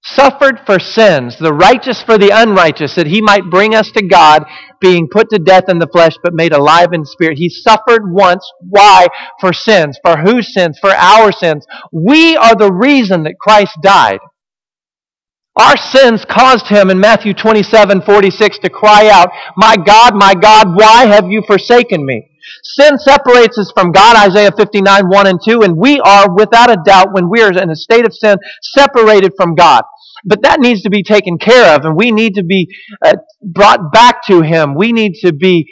suffered 0.05 0.61
for 0.67 0.79
sins, 0.79 1.39
the 1.39 1.53
righteous 1.53 2.03
for 2.03 2.19
the 2.19 2.31
unrighteous, 2.31 2.95
that 2.95 3.07
he 3.07 3.21
might 3.23 3.51
bring 3.51 3.75
us 3.75 3.91
to 3.93 4.07
God, 4.07 4.45
being 4.81 5.09
put 5.11 5.31
to 5.31 5.39
death 5.39 5.65
in 5.69 5.79
the 5.79 5.89
flesh, 5.89 6.15
but 6.23 6.35
made 6.35 6.53
alive 6.53 6.93
in 6.93 7.05
spirit. 7.05 7.39
He 7.39 7.49
suffered 7.49 8.13
once. 8.13 8.47
Why? 8.61 9.07
For 9.41 9.53
sins. 9.53 9.99
For 10.05 10.19
whose 10.19 10.53
sins? 10.53 10.79
For 10.81 10.91
our 10.91 11.33
sins. 11.33 11.67
We 11.93 12.37
are 12.37 12.55
the 12.55 12.73
reason 12.73 13.23
that 13.25 13.39
Christ 13.41 13.79
died. 13.83 14.21
Our 15.57 15.77
sins 15.77 16.25
caused 16.29 16.67
him 16.67 16.91
in 16.91 16.99
Matthew 16.99 17.33
27, 17.33 18.03
46 18.03 18.59
to 18.59 18.71
cry 18.71 19.09
out, 19.09 19.31
My 19.57 19.77
God, 19.77 20.15
my 20.17 20.35
God, 20.35 20.75
why 20.75 21.07
have 21.07 21.31
you 21.31 21.43
forsaken 21.47 22.05
me? 22.05 22.29
Sin 22.65 22.99
separates 22.99 23.59
us 23.59 23.73
from 23.75 23.93
God, 23.93 24.17
Isaiah 24.17 24.53
59, 24.57 25.09
1 25.09 25.27
and 25.27 25.41
2, 25.45 25.63
and 25.63 25.77
we 25.77 26.01
are, 26.01 26.35
without 26.35 26.71
a 26.71 26.79
doubt, 26.85 27.13
when 27.13 27.31
we 27.31 27.43
are 27.43 27.53
in 27.53 27.71
a 27.71 27.77
state 27.77 28.07
of 28.07 28.15
sin, 28.15 28.37
separated 28.63 29.33
from 29.37 29.55
God. 29.55 29.83
But 30.25 30.43
that 30.43 30.61
needs 30.61 30.83
to 30.83 30.91
be 30.91 31.03
taken 31.03 31.39
care 31.39 31.75
of, 31.77 31.85
and 31.85 31.97
we 31.97 32.11
need 32.11 32.35
to 32.35 32.45
be 32.45 32.69
uh, 33.05 33.17
brought 33.43 33.93
back 33.93 34.25
to 34.29 34.43
Him. 34.43 34.75
We 34.75 34.93
need 34.93 35.15
to 35.23 35.33
be 35.33 35.67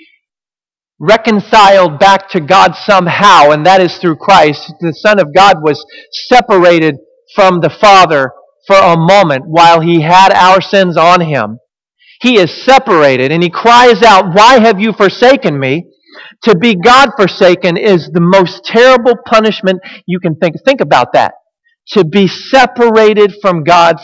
reconciled 0.98 1.98
back 1.98 2.30
to 2.30 2.40
God 2.40 2.74
somehow, 2.76 3.50
and 3.50 3.66
that 3.66 3.80
is 3.80 3.96
through 3.98 4.16
Christ. 4.16 4.72
The 4.80 4.92
Son 4.92 5.18
of 5.18 5.34
God 5.34 5.62
was 5.62 5.84
separated 6.28 6.96
from 7.34 7.60
the 7.60 7.70
Father 7.70 8.32
for 8.66 8.76
a 8.76 8.96
moment 8.96 9.44
while 9.46 9.80
He 9.80 10.02
had 10.02 10.32
our 10.32 10.60
sins 10.60 10.96
on 10.96 11.20
Him. 11.22 11.58
He 12.20 12.38
is 12.38 12.64
separated, 12.64 13.32
and 13.32 13.42
He 13.42 13.50
cries 13.50 14.02
out, 14.02 14.34
Why 14.34 14.60
have 14.60 14.80
you 14.80 14.92
forsaken 14.92 15.58
me? 15.58 15.91
To 16.42 16.56
be 16.56 16.74
God 16.74 17.10
forsaken 17.16 17.76
is 17.76 18.10
the 18.12 18.20
most 18.20 18.64
terrible 18.64 19.14
punishment 19.26 19.80
you 20.06 20.20
can 20.20 20.36
think. 20.36 20.56
Think 20.64 20.80
about 20.80 21.12
that. 21.14 21.34
To 21.88 22.04
be 22.04 22.28
separated 22.28 23.34
from 23.40 23.64
God, 23.64 23.96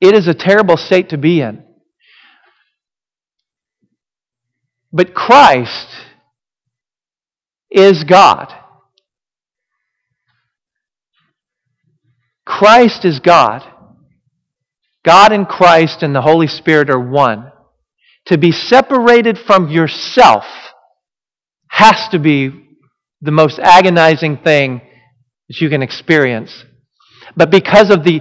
it 0.00 0.14
is 0.14 0.26
a 0.26 0.34
terrible 0.34 0.76
state 0.76 1.10
to 1.10 1.18
be 1.18 1.40
in. 1.40 1.64
But 4.92 5.14
Christ 5.14 5.88
is 7.70 8.04
God. 8.04 8.52
Christ 12.44 13.04
is 13.04 13.20
God. 13.20 13.62
God 15.04 15.32
and 15.32 15.48
Christ 15.48 16.02
and 16.02 16.14
the 16.14 16.20
Holy 16.20 16.46
Spirit 16.46 16.90
are 16.90 17.00
one. 17.00 17.51
To 18.26 18.38
be 18.38 18.52
separated 18.52 19.38
from 19.38 19.68
yourself 19.68 20.44
has 21.68 22.08
to 22.10 22.18
be 22.18 22.50
the 23.20 23.30
most 23.30 23.58
agonizing 23.58 24.36
thing 24.36 24.80
that 25.48 25.60
you 25.60 25.68
can 25.68 25.82
experience. 25.82 26.64
But 27.36 27.50
because 27.50 27.90
of 27.90 28.04
the 28.04 28.20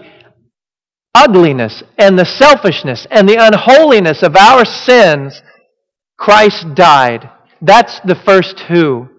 ugliness 1.13 1.83
and 1.97 2.17
the 2.17 2.25
selfishness 2.25 3.05
and 3.11 3.27
the 3.27 3.37
unholiness 3.39 4.23
of 4.23 4.35
our 4.35 4.65
sins, 4.65 5.41
Christ 6.17 6.75
died. 6.75 7.29
That's 7.61 7.99
the 8.01 8.15
first 8.15 8.59
who. 8.61 9.09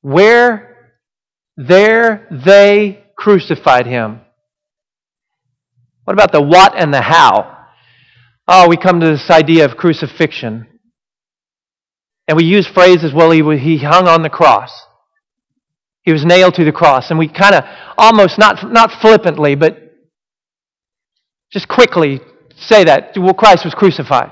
Where, 0.00 0.96
there, 1.56 2.26
they 2.44 3.04
crucified 3.16 3.86
him. 3.86 4.20
What 6.04 6.14
about 6.14 6.32
the 6.32 6.42
what 6.42 6.74
and 6.76 6.92
the 6.92 7.02
how? 7.02 7.51
Oh, 8.48 8.68
we 8.68 8.76
come 8.76 9.00
to 9.00 9.06
this 9.06 9.30
idea 9.30 9.64
of 9.64 9.76
crucifixion. 9.76 10.66
And 12.28 12.36
we 12.36 12.44
use 12.44 12.66
phrases, 12.66 13.12
well, 13.12 13.30
he, 13.30 13.42
he 13.58 13.78
hung 13.78 14.08
on 14.08 14.22
the 14.22 14.30
cross. 14.30 14.70
He 16.02 16.12
was 16.12 16.24
nailed 16.24 16.54
to 16.54 16.64
the 16.64 16.72
cross. 16.72 17.10
And 17.10 17.18
we 17.18 17.28
kind 17.28 17.54
of 17.54 17.64
almost, 17.96 18.38
not, 18.38 18.72
not 18.72 18.90
flippantly, 19.00 19.54
but 19.54 19.78
just 21.52 21.68
quickly 21.68 22.20
say 22.56 22.84
that. 22.84 23.12
Well, 23.16 23.34
Christ 23.34 23.64
was 23.64 23.74
crucified. 23.74 24.30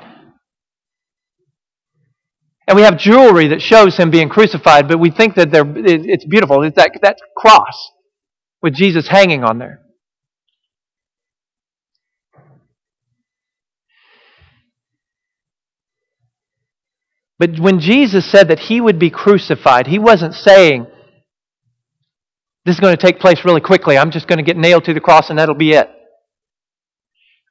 And 2.66 2.76
we 2.76 2.82
have 2.82 2.98
jewelry 2.98 3.48
that 3.48 3.60
shows 3.60 3.96
him 3.96 4.10
being 4.10 4.28
crucified, 4.28 4.86
but 4.86 5.00
we 5.00 5.10
think 5.10 5.34
that 5.34 5.48
it's 5.52 6.24
beautiful. 6.24 6.62
It's 6.62 6.76
that, 6.76 6.92
that 7.02 7.16
cross 7.36 7.90
with 8.62 8.74
Jesus 8.74 9.08
hanging 9.08 9.42
on 9.42 9.58
there. 9.58 9.80
But 17.40 17.58
when 17.58 17.80
Jesus 17.80 18.30
said 18.30 18.48
that 18.48 18.58
he 18.58 18.82
would 18.82 18.98
be 18.98 19.08
crucified, 19.08 19.86
he 19.86 19.98
wasn't 19.98 20.34
saying, 20.34 20.86
This 22.66 22.74
is 22.74 22.80
going 22.80 22.94
to 22.94 23.02
take 23.02 23.18
place 23.18 23.46
really 23.46 23.62
quickly. 23.62 23.96
I'm 23.96 24.10
just 24.10 24.28
going 24.28 24.36
to 24.36 24.44
get 24.44 24.58
nailed 24.58 24.84
to 24.84 24.92
the 24.92 25.00
cross 25.00 25.30
and 25.30 25.38
that'll 25.38 25.54
be 25.54 25.72
it. 25.72 25.88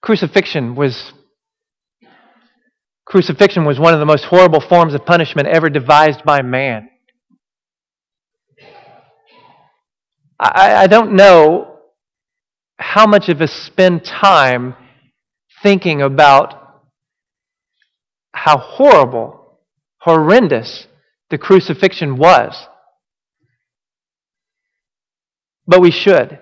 Crucifixion 0.03 0.75
was 0.75 1.12
Crucifixion 3.03 3.65
was 3.65 3.79
one 3.79 3.96
of 3.96 4.00
the 4.00 4.05
most 4.05 4.25
horrible 4.25 4.62
forms 4.62 4.93
of 4.93 5.08
punishment 5.08 5.48
ever 5.48 5.72
devised 5.72 6.24
by 6.24 6.43
man. 6.43 6.89
I, 10.39 10.84
I 10.84 10.88
don't 10.88 11.13
know 11.13 11.79
how 12.77 13.08
much 13.08 13.27
of 13.27 13.41
us 13.41 13.51
spend 13.51 14.05
time 14.05 14.75
thinking 15.63 16.03
about 16.03 16.53
how 18.31 18.60
horrible 18.60 19.38
horrendous 20.00 20.88
the 21.29 21.38
crucifixion 21.38 22.18
was. 22.18 22.56
But 25.68 25.82
we 25.82 25.91
should. 25.91 26.39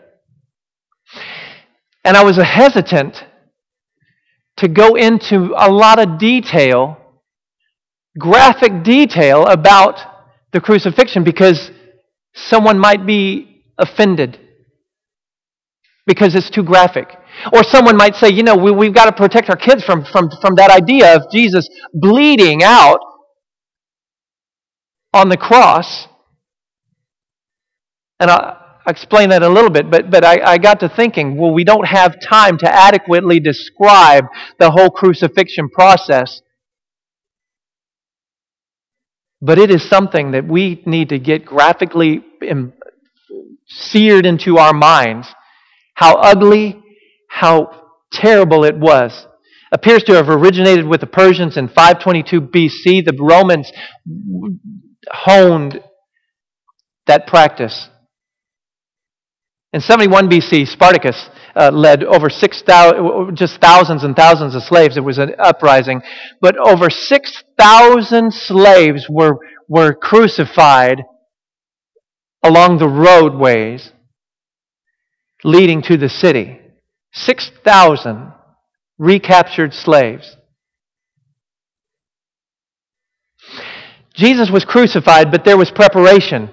And 2.04 2.16
I 2.16 2.24
was 2.24 2.38
hesitant 2.38 3.24
to 4.58 4.68
go 4.68 4.96
into 4.96 5.54
a 5.58 5.70
lot 5.70 6.00
of 6.00 6.18
detail, 6.18 6.98
graphic 8.18 8.84
detail 8.84 9.46
about 9.46 10.00
the 10.54 10.62
crucifixion 10.62 11.24
because 11.24 11.70
someone 12.34 12.80
might 12.80 13.06
be 13.06 13.64
offended 13.78 14.40
because 16.06 16.34
it's 16.34 16.50
too 16.50 16.64
graphic. 16.64 17.10
Or 17.52 17.64
someone 17.64 17.98
might 17.98 18.16
say, 18.16 18.30
you 18.32 18.42
know, 18.42 18.56
we, 18.56 18.86
have 18.86 18.96
got 18.96 19.06
to 19.06 19.12
protect 19.12 19.50
our 19.50 19.58
kids 19.58 19.84
from, 19.84 20.06
from, 20.06 20.30
from 20.42 20.56
that 20.56 20.72
idea 20.72 21.16
of 21.16 21.30
Jesus 21.32 21.68
bleeding 21.94 22.64
out 22.64 23.00
on 25.18 25.30
the 25.30 25.38
cross. 25.38 26.08
And 28.20 28.32
I, 28.32 28.58
will 28.86 28.91
explain 28.91 29.30
that 29.30 29.44
a 29.44 29.50
little 29.50 29.70
bit, 29.70 29.91
but, 29.91 30.10
but 30.10 30.24
I, 30.24 30.54
I 30.54 30.58
got 30.58 30.80
to 30.80 30.89
thinking, 30.89 31.38
well, 31.38 31.54
we 31.54 31.63
don't 31.63 31.88
have 31.88 32.22
time 32.22 32.58
to 32.60 32.74
adequately 32.74 33.39
describe 33.39 34.26
the 34.60 34.72
whole 34.72 34.89
crucifixion 34.89 35.70
process. 35.70 36.41
But 39.41 39.60
it 39.60 39.70
is 39.70 39.88
something 39.88 40.32
that 40.32 40.48
we 40.48 40.82
need 40.86 41.10
to 41.10 41.20
get 41.20 41.46
graphically 41.46 42.24
seared 43.68 44.26
into 44.26 44.58
our 44.58 44.74
minds. 44.74 45.28
How 45.94 46.15
ugly, 46.15 46.82
how 47.30 47.89
terrible 48.12 48.63
it 48.63 48.78
was. 48.78 49.28
Appears 49.72 50.04
to 50.04 50.13
have 50.13 50.30
originated 50.30 50.88
with 50.88 51.02
the 51.02 51.08
Persians 51.08 51.58
in 51.58 51.68
522 51.68 52.41
BC. 52.41 53.06
The 53.06 53.18
Romans 53.20 53.72
honed 55.12 55.82
that 57.08 57.28
practice. 57.28 57.89
In 59.74 59.82
71 59.82 60.30
BC, 60.30 60.67
Spartacus 60.67 61.30
uh, 61.56 61.72
led 61.72 62.04
over 62.04 62.30
6,000, 62.30 63.36
just 63.36 63.60
thousands 63.60 64.04
and 64.04 64.15
thousands 64.15 64.56
of 64.56 64.63
slaves. 64.63 64.96
It 64.96 65.04
was 65.04 65.17
an 65.17 65.34
uprising. 65.39 66.02
But 66.41 66.58
over 66.58 66.89
6,000 66.89 68.34
slaves 68.34 69.08
were, 69.10 69.38
were 69.67 69.93
crucified 69.93 71.04
along 72.43 72.78
the 72.78 72.88
roadways 72.88 73.91
leading 75.43 75.82
to 75.84 75.98
the 75.98 76.10
city. 76.10 76.60
6,000 77.13 78.32
recaptured 78.98 79.74
slaves. 79.74 80.37
Jesus 84.17 84.49
was 84.49 84.65
crucified, 84.65 85.32
but 85.32 85.45
there 85.45 85.58
was 85.58 85.69
preparation. 85.71 86.49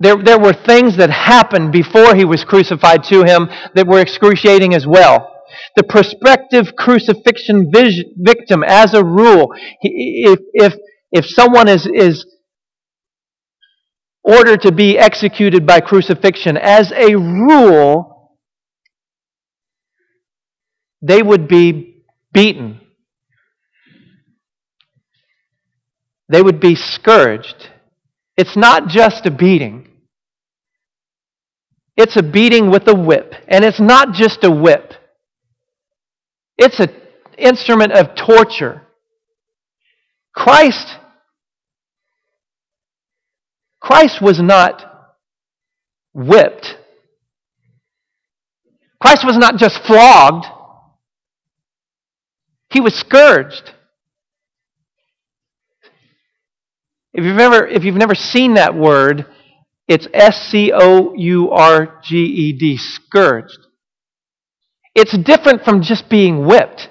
There, 0.00 0.16
there 0.16 0.38
were 0.38 0.52
things 0.52 0.98
that 0.98 1.10
happened 1.10 1.72
before 1.72 2.14
he 2.14 2.24
was 2.24 2.44
crucified 2.44 3.04
to 3.04 3.24
him 3.24 3.48
that 3.74 3.86
were 3.86 4.00
excruciating 4.00 4.74
as 4.74 4.86
well. 4.86 5.30
The 5.76 5.84
prospective 5.84 6.76
crucifixion 6.76 7.70
victim, 7.72 8.62
as 8.66 8.92
a 8.92 9.02
rule, 9.02 9.54
if, 9.80 10.40
if, 10.52 10.74
if 11.10 11.26
someone 11.26 11.68
is, 11.68 11.86
is 11.86 12.26
ordered 14.22 14.62
to 14.62 14.72
be 14.72 14.98
executed 14.98 15.66
by 15.66 15.80
crucifixion, 15.80 16.58
as 16.58 16.92
a 16.92 17.14
rule, 17.16 18.36
they 21.00 21.22
would 21.22 21.48
be 21.48 22.02
beaten 22.32 22.80
they 26.28 26.42
would 26.42 26.60
be 26.60 26.74
scourged. 26.74 27.70
It's 28.36 28.56
not 28.56 28.88
just 28.88 29.26
a 29.26 29.30
beating. 29.30 29.88
It's 31.96 32.16
a 32.16 32.22
beating 32.22 32.70
with 32.70 32.88
a 32.88 32.94
whip. 32.94 33.34
And 33.46 33.64
it's 33.64 33.80
not 33.80 34.12
just 34.12 34.42
a 34.42 34.50
whip. 34.50 34.94
It's 36.58 36.80
an 36.80 36.90
instrument 37.38 37.92
of 37.92 38.14
torture. 38.16 38.82
Christ 40.32 40.96
Christ 43.84 44.22
was 44.22 44.40
not 44.40 44.82
whipped. 46.14 46.78
Christ 48.98 49.26
was 49.26 49.36
not 49.36 49.58
just 49.58 49.82
flogged. 49.82 50.46
He 52.70 52.80
was 52.80 52.94
scourged. 52.94 53.73
If 57.14 57.24
you've 57.24 57.38
ever, 57.38 57.64
if 57.66 57.84
you've 57.84 57.94
never 57.94 58.16
seen 58.16 58.54
that 58.54 58.74
word, 58.74 59.26
it's 59.86 60.08
S 60.12 60.48
C 60.50 60.72
O 60.74 61.14
U 61.14 61.50
R 61.50 62.00
G 62.02 62.16
E 62.16 62.52
D, 62.52 62.76
scourged. 62.76 63.58
It's 64.96 65.16
different 65.16 65.62
from 65.64 65.82
just 65.82 66.08
being 66.08 66.44
whipped. 66.44 66.88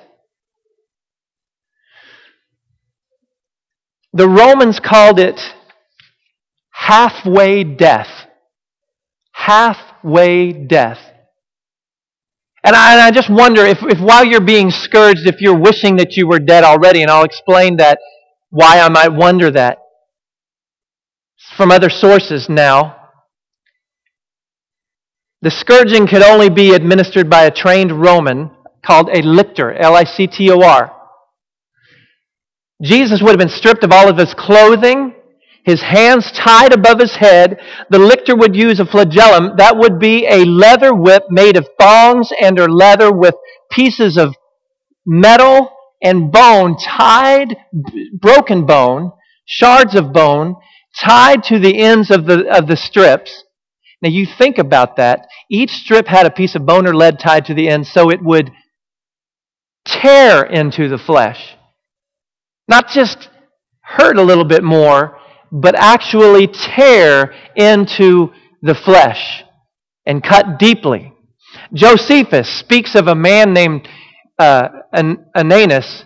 The 4.13 4.29
Romans 4.29 4.79
called 4.79 5.19
it 5.19 5.39
halfway 6.71 7.63
death. 7.63 8.27
Halfway 9.33 10.53
death. 10.53 10.99
And 12.63 12.75
I, 12.75 12.93
and 12.93 13.01
I, 13.01 13.11
just 13.11 13.29
wonder 13.29 13.65
if, 13.65 13.79
if 13.81 13.99
while 13.99 14.23
you're 14.23 14.39
being 14.39 14.71
scourged, 14.71 15.27
if 15.27 15.41
you're 15.41 15.59
wishing 15.59 15.97
that 15.97 16.15
you 16.15 16.27
were 16.27 16.39
dead 16.39 16.63
already, 16.63 17.01
and 17.01 17.11
I'll 17.11 17.25
explain 17.25 17.77
that, 17.77 17.99
why 18.51 18.79
I 18.79 18.87
might 18.87 19.11
wonder 19.11 19.51
that 19.51 19.79
from 21.55 21.71
other 21.71 21.89
sources 21.89 22.47
now. 22.49 22.97
The 25.41 25.51
scourging 25.51 26.07
could 26.07 26.23
only 26.23 26.49
be 26.49 26.73
administered 26.73 27.29
by 27.29 27.43
a 27.43 27.51
trained 27.51 27.91
Roman 27.91 28.51
called 28.85 29.09
a 29.09 29.21
lictor, 29.21 29.73
L 29.77 29.95
I 29.95 30.03
C 30.03 30.27
T 30.27 30.49
O 30.49 30.61
R. 30.61 30.91
Jesus 32.81 33.21
would 33.21 33.29
have 33.29 33.39
been 33.39 33.49
stripped 33.49 33.83
of 33.83 33.91
all 33.91 34.09
of 34.09 34.17
his 34.17 34.33
clothing, 34.33 35.13
his 35.65 35.81
hands 35.81 36.31
tied 36.31 36.73
above 36.73 36.99
his 36.99 37.15
head. 37.17 37.59
The 37.89 37.99
lictor 37.99 38.35
would 38.35 38.55
use 38.55 38.79
a 38.79 38.85
flagellum. 38.85 39.55
That 39.57 39.77
would 39.77 39.99
be 39.99 40.27
a 40.27 40.45
leather 40.45 40.93
whip 40.93 41.23
made 41.29 41.57
of 41.57 41.67
thongs 41.79 42.31
and 42.41 42.59
or 42.59 42.69
leather 42.69 43.11
with 43.11 43.35
pieces 43.71 44.17
of 44.17 44.35
metal 45.05 45.71
and 46.01 46.31
bone 46.31 46.77
tied, 46.77 47.55
broken 48.19 48.65
bone, 48.65 49.11
shards 49.45 49.95
of 49.95 50.11
bone 50.11 50.55
tied 50.99 51.43
to 51.43 51.59
the 51.59 51.79
ends 51.81 52.11
of 52.11 52.25
the, 52.25 52.47
of 52.55 52.67
the 52.67 52.77
strips. 52.77 53.43
Now 54.01 54.09
you 54.09 54.25
think 54.25 54.57
about 54.57 54.97
that. 54.97 55.27
Each 55.49 55.71
strip 55.71 56.07
had 56.07 56.25
a 56.25 56.31
piece 56.31 56.55
of 56.55 56.65
bone 56.65 56.87
or 56.87 56.93
lead 56.93 57.19
tied 57.19 57.45
to 57.45 57.53
the 57.53 57.69
end 57.69 57.87
so 57.87 58.09
it 58.09 58.21
would 58.21 58.51
tear 59.85 60.43
into 60.43 60.89
the 60.89 60.97
flesh. 60.97 61.55
Not 62.67 62.89
just 62.89 63.29
hurt 63.81 64.17
a 64.17 64.23
little 64.23 64.45
bit 64.45 64.63
more, 64.63 65.17
but 65.51 65.75
actually 65.75 66.47
tear 66.47 67.33
into 67.55 68.31
the 68.61 68.75
flesh 68.75 69.43
and 70.05 70.23
cut 70.23 70.57
deeply. 70.57 71.13
Josephus 71.73 72.49
speaks 72.49 72.95
of 72.95 73.07
a 73.07 73.15
man 73.15 73.53
named 73.53 73.87
uh, 74.39 74.69
Ananias 75.35 76.05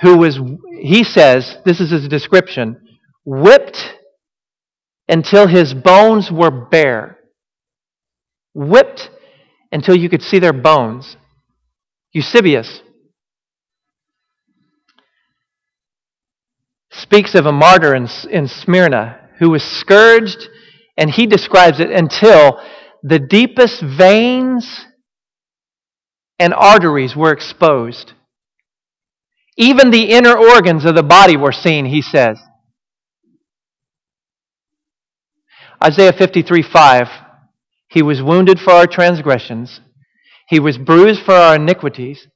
who 0.00 0.18
was, 0.18 0.38
he 0.80 1.02
says, 1.02 1.56
this 1.64 1.80
is 1.80 1.90
his 1.90 2.06
description, 2.08 2.80
whipped 3.24 3.95
until 5.08 5.46
his 5.46 5.74
bones 5.74 6.30
were 6.30 6.50
bare. 6.50 7.18
Whipped 8.54 9.10
until 9.70 9.96
you 9.96 10.08
could 10.08 10.22
see 10.22 10.38
their 10.38 10.52
bones. 10.52 11.16
Eusebius 12.12 12.80
speaks 16.90 17.34
of 17.34 17.44
a 17.46 17.52
martyr 17.52 17.94
in, 17.94 18.08
in 18.30 18.48
Smyrna 18.48 19.20
who 19.38 19.50
was 19.50 19.62
scourged, 19.62 20.48
and 20.96 21.10
he 21.10 21.26
describes 21.26 21.78
it 21.78 21.90
until 21.90 22.58
the 23.02 23.18
deepest 23.18 23.82
veins 23.82 24.86
and 26.38 26.54
arteries 26.54 27.14
were 27.14 27.32
exposed. 27.32 28.12
Even 29.56 29.90
the 29.90 30.10
inner 30.10 30.36
organs 30.36 30.84
of 30.84 30.94
the 30.94 31.02
body 31.02 31.36
were 31.36 31.52
seen, 31.52 31.86
he 31.86 32.02
says. 32.02 32.38
Isaiah 35.86 36.12
53 36.12 36.62
5. 36.62 37.08
He 37.88 38.02
was 38.02 38.22
wounded 38.22 38.58
for 38.58 38.72
our 38.72 38.86
transgressions, 38.86 39.80
he 40.48 40.60
was 40.60 40.78
bruised 40.78 41.22
for 41.24 41.34
our 41.34 41.56
iniquities 41.56 42.26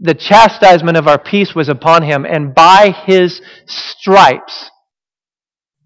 the 0.00 0.14
chastisement 0.14 0.96
of 0.96 1.06
our 1.06 1.18
peace 1.18 1.54
was 1.54 1.68
upon 1.68 2.02
him, 2.02 2.24
and 2.24 2.54
by 2.54 2.90
his 3.06 3.42
stripes, 3.66 4.70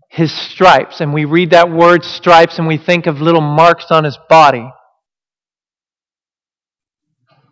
his 0.08 0.32
stripes, 0.32 1.00
and 1.00 1.12
we 1.12 1.24
read 1.24 1.50
that 1.50 1.70
word 1.70 2.04
stripes 2.04 2.58
and 2.58 2.68
we 2.68 2.78
think 2.78 3.06
of 3.06 3.20
little 3.20 3.40
marks 3.40 3.86
on 3.90 4.04
his 4.04 4.16
body. 4.28 4.70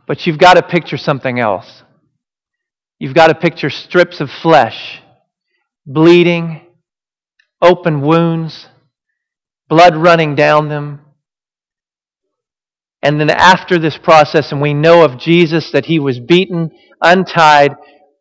But 0.06 0.24
you've 0.26 0.38
got 0.38 0.54
to 0.54 0.62
picture 0.62 0.96
something 0.96 1.40
else. 1.40 1.82
You've 3.00 3.14
got 3.14 3.28
to 3.28 3.34
picture 3.34 3.70
strips 3.70 4.20
of 4.20 4.30
flesh, 4.30 5.00
bleeding, 5.84 6.60
open 7.60 8.02
wounds, 8.02 8.68
blood 9.72 9.96
running 9.96 10.34
down 10.34 10.68
them, 10.68 11.00
and 13.02 13.18
then 13.18 13.30
after 13.30 13.78
this 13.78 13.96
process, 13.96 14.52
and 14.52 14.60
we 14.60 14.74
know 14.74 15.02
of 15.02 15.18
Jesus 15.18 15.70
that 15.72 15.86
he 15.86 15.98
was 15.98 16.20
beaten, 16.20 16.70
untied, 17.00 17.72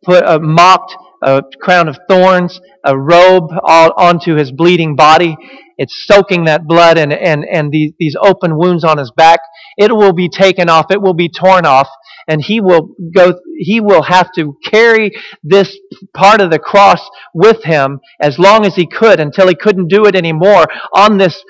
put 0.02 0.24
uh, 0.24 0.38
mocked, 0.40 0.96
a 1.22 1.42
crown 1.60 1.88
of 1.88 1.98
thorns, 2.08 2.58
a 2.86 2.98
robe 2.98 3.50
all 3.64 3.92
onto 3.98 4.34
his 4.34 4.50
bleeding 4.50 4.96
body. 4.96 5.36
It's 5.82 6.04
soaking 6.06 6.44
that 6.44 6.64
blood 6.64 6.96
and, 6.96 7.12
and, 7.12 7.44
and 7.44 7.72
these, 7.72 7.90
these 7.98 8.14
open 8.22 8.56
wounds 8.56 8.84
on 8.84 8.98
his 8.98 9.10
back. 9.10 9.40
It 9.76 9.90
will 9.90 10.12
be 10.12 10.28
taken 10.28 10.68
off. 10.68 10.92
It 10.92 11.02
will 11.02 11.12
be 11.12 11.28
torn 11.28 11.66
off. 11.66 11.88
And 12.28 12.40
he 12.40 12.60
will 12.60 12.94
go, 13.12 13.34
he 13.58 13.80
will 13.80 14.04
have 14.04 14.30
to 14.36 14.56
carry 14.64 15.10
this 15.42 15.76
part 16.14 16.40
of 16.40 16.52
the 16.52 16.60
cross 16.60 17.00
with 17.34 17.64
him 17.64 17.98
as 18.20 18.38
long 18.38 18.64
as 18.64 18.76
he 18.76 18.86
could 18.86 19.18
until 19.18 19.48
he 19.48 19.56
couldn't 19.56 19.88
do 19.88 20.04
it 20.04 20.14
anymore 20.14 20.66
on 20.94 21.18
this, 21.18 21.42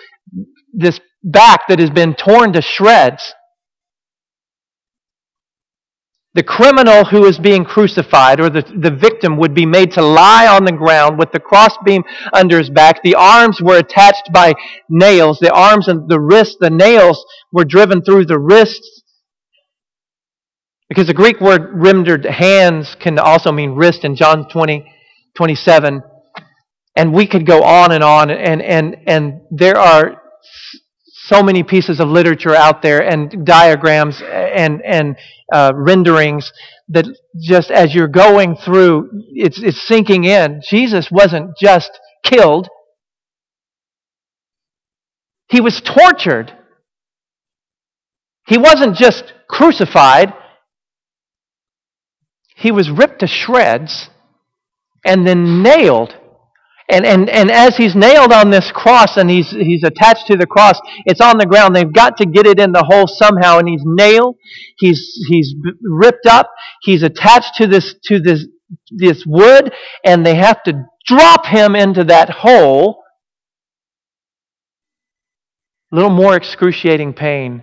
this 0.72 0.98
back 1.22 1.68
that 1.68 1.78
has 1.78 1.90
been 1.90 2.14
torn 2.14 2.54
to 2.54 2.62
shreds. 2.62 3.34
The 6.34 6.42
criminal 6.42 7.04
who 7.04 7.26
is 7.26 7.38
being 7.38 7.64
crucified, 7.64 8.40
or 8.40 8.48
the, 8.48 8.62
the 8.62 8.90
victim, 8.90 9.36
would 9.36 9.54
be 9.54 9.66
made 9.66 9.92
to 9.92 10.02
lie 10.02 10.46
on 10.46 10.64
the 10.64 10.72
ground 10.72 11.18
with 11.18 11.30
the 11.30 11.40
crossbeam 11.40 12.04
under 12.32 12.56
his 12.56 12.70
back. 12.70 13.02
The 13.02 13.16
arms 13.16 13.60
were 13.60 13.76
attached 13.76 14.30
by 14.32 14.54
nails. 14.88 15.38
The 15.40 15.52
arms 15.52 15.88
and 15.88 16.08
the 16.08 16.20
wrists, 16.20 16.56
the 16.58 16.70
nails 16.70 17.22
were 17.52 17.66
driven 17.66 18.00
through 18.00 18.26
the 18.26 18.38
wrists. 18.38 19.02
Because 20.88 21.06
the 21.06 21.14
Greek 21.14 21.38
word 21.38 21.70
rendered 21.74 22.24
hands 22.24 22.96
can 22.98 23.18
also 23.18 23.52
mean 23.52 23.72
wrist 23.72 24.02
in 24.02 24.16
John 24.16 24.48
20, 24.48 24.90
27. 25.36 26.02
And 26.96 27.12
we 27.12 27.26
could 27.26 27.46
go 27.46 27.62
on 27.62 27.92
and 27.92 28.02
on, 28.02 28.30
and, 28.30 28.62
and, 28.62 28.96
and 29.06 29.40
there 29.50 29.76
are 29.76 30.21
so 31.32 31.42
many 31.42 31.62
pieces 31.62 31.98
of 31.98 32.08
literature 32.08 32.54
out 32.54 32.82
there 32.82 33.00
and 33.00 33.46
diagrams 33.46 34.20
and, 34.22 34.82
and 34.84 35.16
uh, 35.52 35.72
renderings 35.74 36.52
that 36.88 37.06
just 37.40 37.70
as 37.70 37.94
you're 37.94 38.08
going 38.08 38.54
through, 38.56 39.08
it's, 39.28 39.62
it's 39.62 39.80
sinking 39.88 40.24
in. 40.24 40.60
Jesus 40.68 41.08
wasn't 41.10 41.56
just 41.58 41.90
killed, 42.22 42.68
he 45.48 45.60
was 45.60 45.80
tortured. 45.80 46.52
He 48.46 48.58
wasn't 48.58 48.96
just 48.96 49.32
crucified, 49.48 50.34
he 52.56 52.70
was 52.70 52.90
ripped 52.90 53.20
to 53.20 53.26
shreds 53.26 54.10
and 55.04 55.26
then 55.26 55.62
nailed 55.62 56.14
and, 56.92 57.06
and, 57.06 57.30
and 57.30 57.50
as 57.50 57.76
he's 57.76 57.96
nailed 57.96 58.32
on 58.32 58.50
this 58.50 58.70
cross 58.70 59.16
and 59.16 59.30
he's, 59.30 59.50
he's 59.50 59.82
attached 59.82 60.26
to 60.26 60.36
the 60.36 60.46
cross, 60.46 60.78
it's 61.06 61.22
on 61.22 61.38
the 61.38 61.46
ground. 61.46 61.74
They've 61.74 61.92
got 61.92 62.18
to 62.18 62.26
get 62.26 62.46
it 62.46 62.60
in 62.60 62.72
the 62.72 62.84
hole 62.84 63.06
somehow. 63.06 63.58
And 63.58 63.66
he's 63.66 63.82
nailed. 63.84 64.36
He's, 64.78 65.10
he's 65.28 65.54
ripped 65.82 66.26
up. 66.26 66.50
He's 66.82 67.02
attached 67.02 67.54
to 67.56 67.66
this, 67.66 67.94
to 68.04 68.20
this, 68.20 68.46
this 68.90 69.24
wood. 69.26 69.72
And 70.04 70.26
they 70.26 70.34
have 70.34 70.62
to 70.64 70.84
drop 71.06 71.46
him 71.46 71.74
into 71.74 72.04
that 72.04 72.28
hole. 72.28 73.02
A 75.90 75.96
little 75.96 76.10
more 76.10 76.36
excruciating 76.36 77.14
pain 77.14 77.62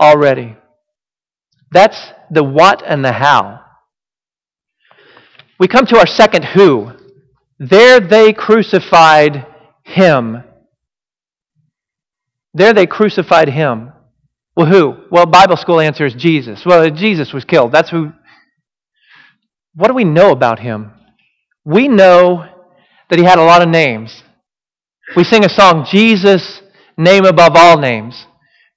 already. 0.00 0.56
That's 1.70 2.12
the 2.30 2.44
what 2.44 2.82
and 2.86 3.04
the 3.04 3.12
how. 3.12 3.60
We 5.58 5.68
come 5.68 5.86
to 5.86 5.98
our 5.98 6.06
second 6.06 6.44
who. 6.44 6.97
There 7.58 8.00
they 8.00 8.32
crucified 8.32 9.46
him. 9.84 10.44
There 12.54 12.72
they 12.72 12.86
crucified 12.86 13.48
him. 13.48 13.92
Well, 14.56 14.66
who? 14.66 14.96
Well, 15.10 15.26
Bible 15.26 15.56
school 15.56 15.80
answer 15.80 16.06
is 16.06 16.14
Jesus. 16.14 16.64
Well, 16.64 16.88
Jesus 16.90 17.32
was 17.32 17.44
killed. 17.44 17.72
That's 17.72 17.90
who. 17.90 18.12
What 19.74 19.88
do 19.88 19.94
we 19.94 20.04
know 20.04 20.30
about 20.30 20.58
him? 20.58 20.92
We 21.64 21.86
know 21.86 22.44
that 23.10 23.18
he 23.18 23.24
had 23.24 23.38
a 23.38 23.44
lot 23.44 23.62
of 23.62 23.68
names. 23.68 24.22
We 25.16 25.24
sing 25.24 25.44
a 25.44 25.48
song, 25.48 25.86
Jesus, 25.90 26.60
name 26.96 27.24
above 27.24 27.52
all 27.54 27.78
names. 27.78 28.26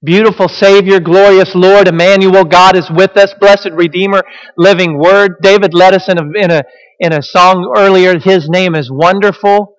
Beautiful 0.04 0.48
Savior, 0.48 0.98
glorious 0.98 1.54
Lord, 1.54 1.86
Emmanuel, 1.86 2.44
God 2.44 2.76
is 2.76 2.90
with 2.90 3.16
us, 3.16 3.34
blessed 3.38 3.70
Redeemer, 3.72 4.22
living 4.56 4.98
Word. 4.98 5.36
David 5.42 5.74
led 5.74 5.94
us 5.94 6.08
in 6.08 6.18
a, 6.18 6.22
in 6.44 6.50
a, 6.50 6.62
in 6.98 7.12
a 7.12 7.22
song 7.22 7.72
earlier, 7.76 8.18
His 8.18 8.48
name 8.48 8.74
is 8.74 8.90
wonderful. 8.90 9.76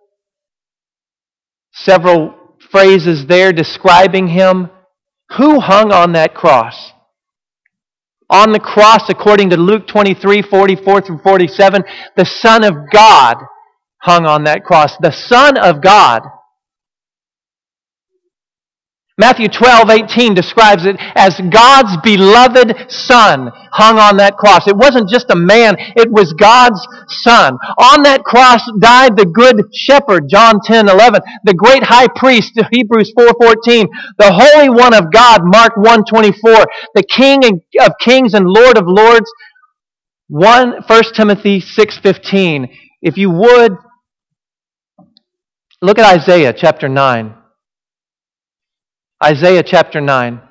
Several 1.74 2.56
phrases 2.72 3.28
there 3.28 3.52
describing 3.52 4.28
Him. 4.28 4.70
Who 5.38 5.60
hung 5.60 5.92
on 5.92 6.14
that 6.14 6.34
cross? 6.36 6.92
On 8.30 8.54
the 8.54 8.60
cross, 8.60 9.10
according 9.10 9.50
to 9.50 9.58
Luke 9.58 9.88
23 9.88 10.42
44 10.42 11.02
through 11.02 11.20
47, 11.20 11.84
the 12.16 12.26
Son 12.26 12.64
of 12.64 12.76
God 12.94 13.36
hung 14.02 14.26
on 14.26 14.46
that 14.46 14.64
cross. 14.64 14.96
The 15.02 15.12
Son 15.12 15.58
of 15.58 15.82
God. 15.82 16.22
Matthew 19.20 19.48
12, 19.48 19.92
18 19.92 20.34
describes 20.34 20.86
it 20.86 20.96
as 21.14 21.40
God's 21.52 21.98
beloved 22.04 22.90
Son 22.90 23.52
hung 23.72 24.00
on 24.00 24.18
that 24.18 24.38
cross. 24.38 24.68
It 24.68 24.76
wasn't 24.76 25.08
just 25.08 25.30
a 25.30 25.36
man, 25.36 25.76
it 25.78 26.10
was 26.12 26.34
God's 26.34 26.82
Son. 27.08 27.54
On 27.78 28.02
that 28.04 28.24
cross 28.24 28.62
died 28.80 29.16
the 29.16 29.28
Good 29.28 29.62
Shepherd, 29.72 30.30
John 30.30 30.60
10, 30.64 30.90
11. 30.90 31.22
The 31.44 31.54
great 31.54 31.84
high 31.84 32.08
priest, 32.16 32.60
Hebrews 32.72 33.14
4, 33.16 33.36
14. 33.40 33.88
The 34.18 34.34
Holy 34.34 34.70
One 34.70 34.96
of 34.96 35.12
God, 35.12 35.42
Mark 35.44 35.78
1, 35.78 36.06
24. 36.06 36.66
The 36.96 37.04
King 37.04 37.62
of 37.82 37.92
kings 38.00 38.34
and 38.34 38.48
Lord 38.48 38.80
of 38.80 38.86
lords, 38.88 39.32
1, 40.30 40.84
1 40.88 41.04
Timothy 41.14 41.60
6, 41.60 41.98
15. 42.00 42.68
If 43.04 43.18
you 43.18 43.30
would, 43.30 43.78
look 45.84 46.00
at 46.00 46.20
Isaiah 46.20 46.54
chapter 46.54 46.90
9. 46.90 47.43
Isaiah 49.24 49.64
chapter 49.64 50.02
9. 50.02 50.42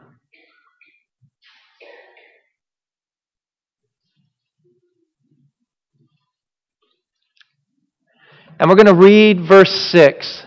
And 8.59 8.71
we're 8.71 8.77
going 8.77 8.87
to 8.87 8.95
read 8.95 9.47
verse 9.47 9.71
6. 9.91 10.47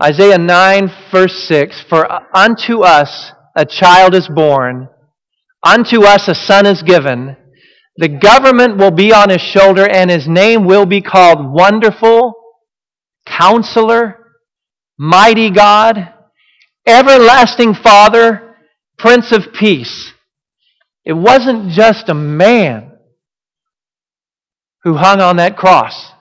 Isaiah 0.00 0.38
9, 0.38 0.90
verse 1.10 1.34
6 1.48 1.84
For 1.88 2.06
unto 2.32 2.82
us 2.82 3.32
a 3.56 3.66
child 3.66 4.14
is 4.14 4.28
born, 4.28 4.88
unto 5.66 6.04
us 6.04 6.28
a 6.28 6.36
son 6.36 6.64
is 6.64 6.84
given. 6.84 7.36
The 7.96 8.08
government 8.08 8.76
will 8.78 8.92
be 8.92 9.12
on 9.12 9.30
his 9.30 9.42
shoulder, 9.42 9.84
and 9.84 10.12
his 10.12 10.28
name 10.28 10.64
will 10.64 10.86
be 10.86 11.00
called 11.02 11.52
Wonderful, 11.52 12.39
Counselor, 13.38 14.16
Mighty 14.98 15.50
God, 15.50 16.12
Everlasting 16.86 17.74
Father, 17.74 18.56
Prince 18.98 19.32
of 19.32 19.52
Peace. 19.52 20.12
It 21.04 21.14
wasn't 21.14 21.70
just 21.70 22.08
a 22.08 22.14
man 22.14 22.92
who 24.82 24.94
hung 24.94 25.20
on 25.20 25.36
that 25.36 25.56
cross. 25.56 26.12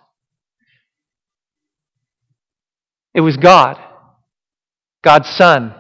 It 3.14 3.22
was 3.22 3.38
God, 3.38 3.78
God's 5.04 5.30
Son, 5.30 5.74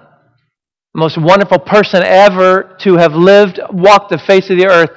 most 0.99 1.17
wonderful 1.17 1.59
person 1.59 2.03
ever 2.03 2.75
to 2.81 2.97
have 2.97 3.13
lived, 3.13 3.59
walked 3.71 4.09
the 4.09 4.17
face 4.17 4.49
of 4.49 4.57
the 4.57 4.67
earth. 4.67 4.89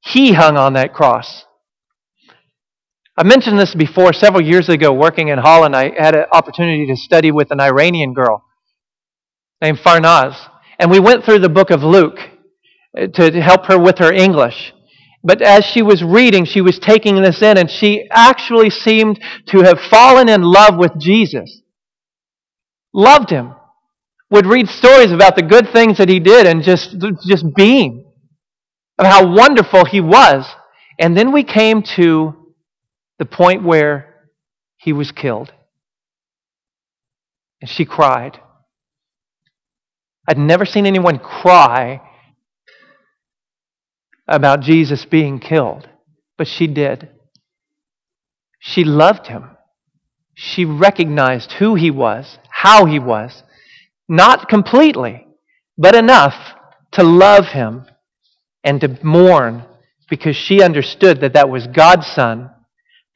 He 0.00 0.32
hung 0.32 0.56
on 0.56 0.72
that 0.72 0.92
cross. 0.92 1.44
I 3.18 3.24
mentioned 3.24 3.58
this 3.58 3.74
before 3.74 4.12
several 4.12 4.40
years 4.40 4.68
ago 4.68 4.92
working 4.92 5.26
in 5.26 5.38
Holland. 5.38 5.74
I 5.74 5.90
had 5.98 6.14
an 6.14 6.26
opportunity 6.32 6.86
to 6.86 6.94
study 6.94 7.32
with 7.32 7.50
an 7.50 7.58
Iranian 7.58 8.14
girl 8.14 8.44
named 9.60 9.78
Farnaz. 9.78 10.36
And 10.78 10.88
we 10.88 11.00
went 11.00 11.24
through 11.24 11.40
the 11.40 11.48
book 11.48 11.70
of 11.70 11.82
Luke 11.82 12.20
uh, 12.96 13.08
to 13.08 13.40
help 13.40 13.66
her 13.66 13.76
with 13.76 13.98
her 13.98 14.12
English. 14.12 14.72
But 15.24 15.42
as 15.42 15.64
she 15.64 15.82
was 15.82 16.00
reading, 16.00 16.44
she 16.44 16.60
was 16.60 16.78
taking 16.78 17.20
this 17.20 17.42
in, 17.42 17.58
and 17.58 17.68
she 17.68 18.06
actually 18.12 18.70
seemed 18.70 19.18
to 19.46 19.62
have 19.62 19.80
fallen 19.80 20.28
in 20.28 20.42
love 20.42 20.76
with 20.76 20.92
Jesus. 21.00 21.62
Loved 22.94 23.30
him. 23.30 23.52
Would 24.30 24.46
read 24.46 24.68
stories 24.68 25.10
about 25.10 25.34
the 25.34 25.42
good 25.42 25.72
things 25.72 25.98
that 25.98 26.08
he 26.08 26.20
did 26.20 26.46
and 26.46 26.62
just, 26.62 26.94
just 27.26 27.44
beam 27.56 28.04
of 28.96 29.06
how 29.06 29.34
wonderful 29.34 29.86
he 29.86 30.00
was. 30.00 30.46
And 31.00 31.16
then 31.16 31.32
we 31.32 31.42
came 31.42 31.82
to 31.96 32.36
the 33.18 33.26
point 33.26 33.62
where 33.62 34.14
he 34.76 34.92
was 34.92 35.12
killed. 35.12 35.52
And 37.60 37.68
she 37.68 37.84
cried. 37.84 38.40
I'd 40.28 40.38
never 40.38 40.64
seen 40.64 40.86
anyone 40.86 41.18
cry 41.18 42.00
about 44.28 44.60
Jesus 44.60 45.04
being 45.06 45.40
killed, 45.40 45.88
but 46.36 46.46
she 46.46 46.66
did. 46.66 47.08
She 48.60 48.84
loved 48.84 49.26
him. 49.26 49.50
She 50.34 50.64
recognized 50.64 51.52
who 51.52 51.74
he 51.74 51.90
was, 51.90 52.38
how 52.50 52.84
he 52.84 52.98
was. 52.98 53.42
Not 54.08 54.48
completely, 54.48 55.26
but 55.76 55.94
enough 55.94 56.54
to 56.92 57.02
love 57.02 57.46
him 57.46 57.86
and 58.62 58.80
to 58.80 58.98
mourn 59.02 59.64
because 60.08 60.36
she 60.36 60.62
understood 60.62 61.20
that 61.20 61.34
that 61.34 61.48
was 61.48 61.66
God's 61.66 62.06
Son, 62.06 62.50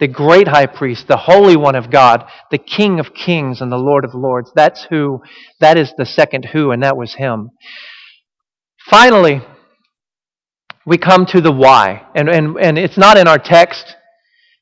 the 0.03 0.09
great 0.09 0.49
high 0.49 0.67
priest, 0.67 1.07
the 1.07 1.17
Holy 1.17 1.57
One 1.57 1.77
of 1.77 1.89
God, 1.89 2.25
the 2.51 2.59
King 2.59 2.99
of 2.99 3.15
kings 3.15 3.61
and 3.61 3.71
the 3.71 3.77
Lord 3.77 4.05
of 4.05 4.15
lords. 4.15 4.51
That's 4.53 4.85
who, 4.91 5.23
that 5.61 5.79
is 5.79 5.93
the 5.97 6.05
second 6.05 6.47
who, 6.47 6.73
and 6.73 6.83
that 6.83 6.97
was 6.97 7.15
him. 7.15 7.51
Finally, 8.91 9.43
we 10.85 10.99
come 10.99 11.25
to 11.27 11.41
the 11.41 11.53
why. 11.53 12.05
And, 12.17 12.29
and, 12.29 12.57
and 12.59 12.79
it's 12.79 12.99
not 12.99 13.17
in 13.17 13.29
our 13.29 13.39
text, 13.39 13.95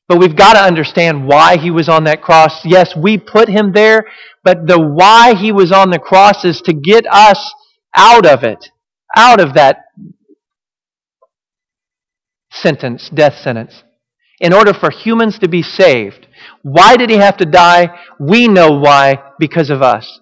but 0.07 0.19
we've 0.19 0.35
got 0.35 0.53
to 0.53 0.59
understand 0.59 1.25
why 1.25 1.57
he 1.57 1.71
was 1.71 1.89
on 1.89 2.03
that 2.03 2.21
cross. 2.21 2.63
Yes, 2.63 2.95
we 2.95 3.17
put 3.17 3.49
him 3.49 3.71
there, 3.73 4.05
but 4.43 4.67
the 4.67 4.79
why 4.79 5.33
he 5.33 5.51
was 5.51 5.71
on 5.71 5.89
the 5.89 5.97
cross 5.97 6.45
is 6.45 6.61
to 6.65 6.73
get 6.73 7.07
us 7.11 7.51
out 7.95 8.27
of 8.27 8.43
it, 8.43 8.69
out 9.17 9.41
of 9.41 9.55
that 9.55 9.77
sentence, 12.51 13.09
death 13.09 13.37
sentence, 13.41 13.81
in 14.41 14.53
order 14.53 14.73
for 14.73 14.89
humans 14.89 15.39
to 15.39 15.47
be 15.47 15.61
saved. 15.63 16.27
Why 16.63 16.97
did 16.97 17.09
he 17.09 17.17
have 17.17 17.37
to 17.37 17.45
die? 17.45 17.97
We 18.19 18.47
know 18.47 18.71
why, 18.71 19.21
because 19.39 19.69
of 19.69 19.81
us. 19.81 20.19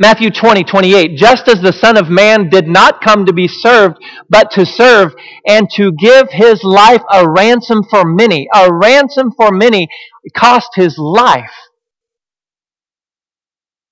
Matthew 0.00 0.30
20, 0.30 0.64
28. 0.64 1.16
Just 1.16 1.48
as 1.48 1.60
the 1.60 1.72
Son 1.72 1.96
of 1.96 2.08
Man 2.08 2.48
did 2.48 2.66
not 2.66 3.00
come 3.00 3.26
to 3.26 3.32
be 3.32 3.48
served, 3.48 3.96
but 4.28 4.50
to 4.52 4.64
serve 4.64 5.12
and 5.46 5.68
to 5.76 5.92
give 5.92 6.28
his 6.30 6.64
life 6.64 7.02
a 7.12 7.28
ransom 7.28 7.82
for 7.88 8.04
many. 8.04 8.48
A 8.54 8.72
ransom 8.72 9.32
for 9.36 9.52
many 9.52 9.88
cost 10.36 10.70
his 10.74 10.96
life. 10.98 11.50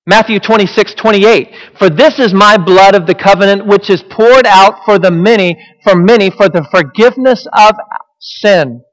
Matthew 0.05 0.39
26, 0.39 0.93
28. 0.93 1.49
For 1.77 1.89
this 1.89 2.19
is 2.19 2.33
my 2.33 2.57
blood 2.57 2.95
of 2.95 3.07
the 3.07 3.15
covenant 3.15 3.67
which 3.67 3.89
is 3.89 4.03
poured 4.09 4.47
out 4.47 4.85
for 4.85 4.97
the 4.99 5.11
many, 5.11 5.57
for 5.83 5.95
many, 5.95 6.29
for 6.29 6.47
the 6.47 6.65
forgiveness 6.71 7.45
of 7.57 7.75
sin. 8.19 8.83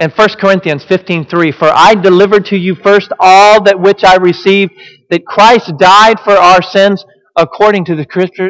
And 0.00 0.10
1 0.12 0.28
Corinthians 0.40 0.82
15:3 0.84 1.52
For 1.52 1.70
I 1.72 1.94
delivered 1.94 2.46
to 2.46 2.56
you 2.56 2.74
first 2.74 3.12
all 3.20 3.62
that 3.64 3.78
which 3.78 4.02
I 4.02 4.16
received 4.16 4.72
that 5.10 5.26
Christ 5.26 5.74
died 5.78 6.18
for 6.20 6.32
our 6.32 6.62
sins 6.62 7.04
according 7.36 7.84
to 7.84 7.94
the 7.94 8.06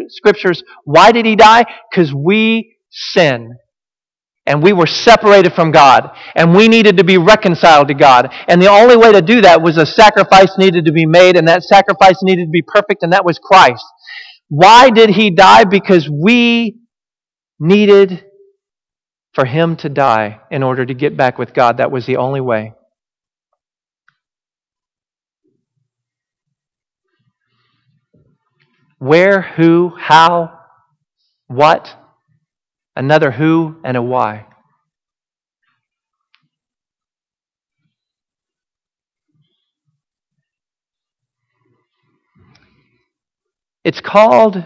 scriptures. 0.09 0.63
Why 0.85 1.11
did 1.11 1.27
he 1.27 1.35
die? 1.35 1.65
Cuz 1.93 2.15
we 2.15 2.77
sin. 2.89 3.57
And 4.47 4.63
we 4.63 4.73
were 4.73 4.87
separated 4.87 5.53
from 5.53 5.73
God. 5.73 6.11
And 6.35 6.55
we 6.55 6.69
needed 6.69 6.97
to 6.97 7.05
be 7.05 7.19
reconciled 7.19 7.89
to 7.89 7.95
God. 7.95 8.33
And 8.49 8.63
the 8.63 8.71
only 8.71 8.97
way 8.97 9.13
to 9.13 9.21
do 9.21 9.41
that 9.43 9.61
was 9.61 9.77
a 9.77 9.85
sacrifice 9.85 10.57
needed 10.57 10.85
to 10.87 10.93
be 10.93 11.05
made. 11.05 11.37
And 11.37 11.47
that 11.49 11.63
sacrifice 11.65 12.23
needed 12.23 12.47
to 12.47 12.51
be 12.51 12.63
perfect. 12.63 13.03
And 13.03 13.13
that 13.13 13.25
was 13.25 13.39
Christ. 13.39 13.85
Why 14.49 14.91
did 14.91 15.11
he 15.11 15.31
die? 15.31 15.65
Because 15.65 16.09
we 16.09 16.79
needed 17.59 18.25
for 19.35 19.45
him 19.45 19.77
to 19.77 19.89
die 19.89 20.41
in 20.51 20.63
order 20.63 20.85
to 20.85 20.95
get 20.95 21.17
back 21.17 21.39
with 21.39 21.55
God. 21.55 21.79
That 21.79 21.91
was 21.91 22.07
the 22.07 22.17
only 22.17 22.41
way. 22.41 22.75
Where, 28.99 29.41
who, 29.41 29.95
how, 29.99 30.59
what, 31.47 31.89
another 32.97 33.31
who, 33.31 33.77
and 33.83 33.97
a 33.97 34.03
why. 34.03 34.47
It's 43.85 44.01
called 44.01 44.63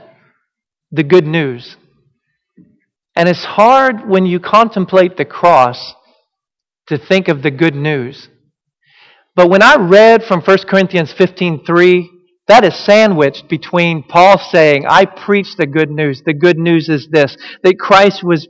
the 0.90 1.04
good 1.04 1.26
news. 1.26 1.76
And 3.16 3.28
it's 3.28 3.44
hard 3.44 4.08
when 4.08 4.26
you 4.26 4.40
contemplate 4.40 5.16
the 5.16 5.24
cross 5.24 5.94
to 6.88 6.98
think 6.98 7.28
of 7.28 7.42
the 7.42 7.50
good 7.50 7.74
news. 7.74 8.28
But 9.36 9.48
when 9.48 9.62
I 9.62 9.76
read 9.76 10.24
from 10.24 10.40
1 10.42 10.66
Corinthians 10.68 11.12
15:3, 11.12 12.10
that 12.46 12.64
is 12.64 12.74
sandwiched 12.74 13.48
between 13.48 14.02
Paul 14.02 14.38
saying, 14.38 14.84
I 14.86 15.06
preach 15.06 15.56
the 15.56 15.66
good 15.66 15.90
news. 15.90 16.22
The 16.24 16.34
good 16.34 16.58
news 16.58 16.88
is 16.88 17.08
this 17.10 17.36
that 17.62 17.78
Christ 17.78 18.22
was 18.22 18.48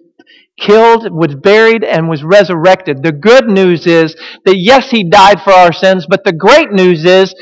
killed, 0.59 1.13
was 1.13 1.35
buried, 1.35 1.85
and 1.85 2.09
was 2.09 2.25
resurrected. 2.25 3.03
The 3.03 3.13
good 3.13 3.47
news 3.47 3.87
is 3.87 4.15
that 4.45 4.59
yes, 4.59 4.91
he 4.91 5.09
died 5.09 5.41
for 5.43 5.53
our 5.53 5.73
sins, 5.73 6.07
but 6.09 6.25
the 6.25 6.33
great 6.33 6.73
news 6.73 7.05
is 7.05 7.35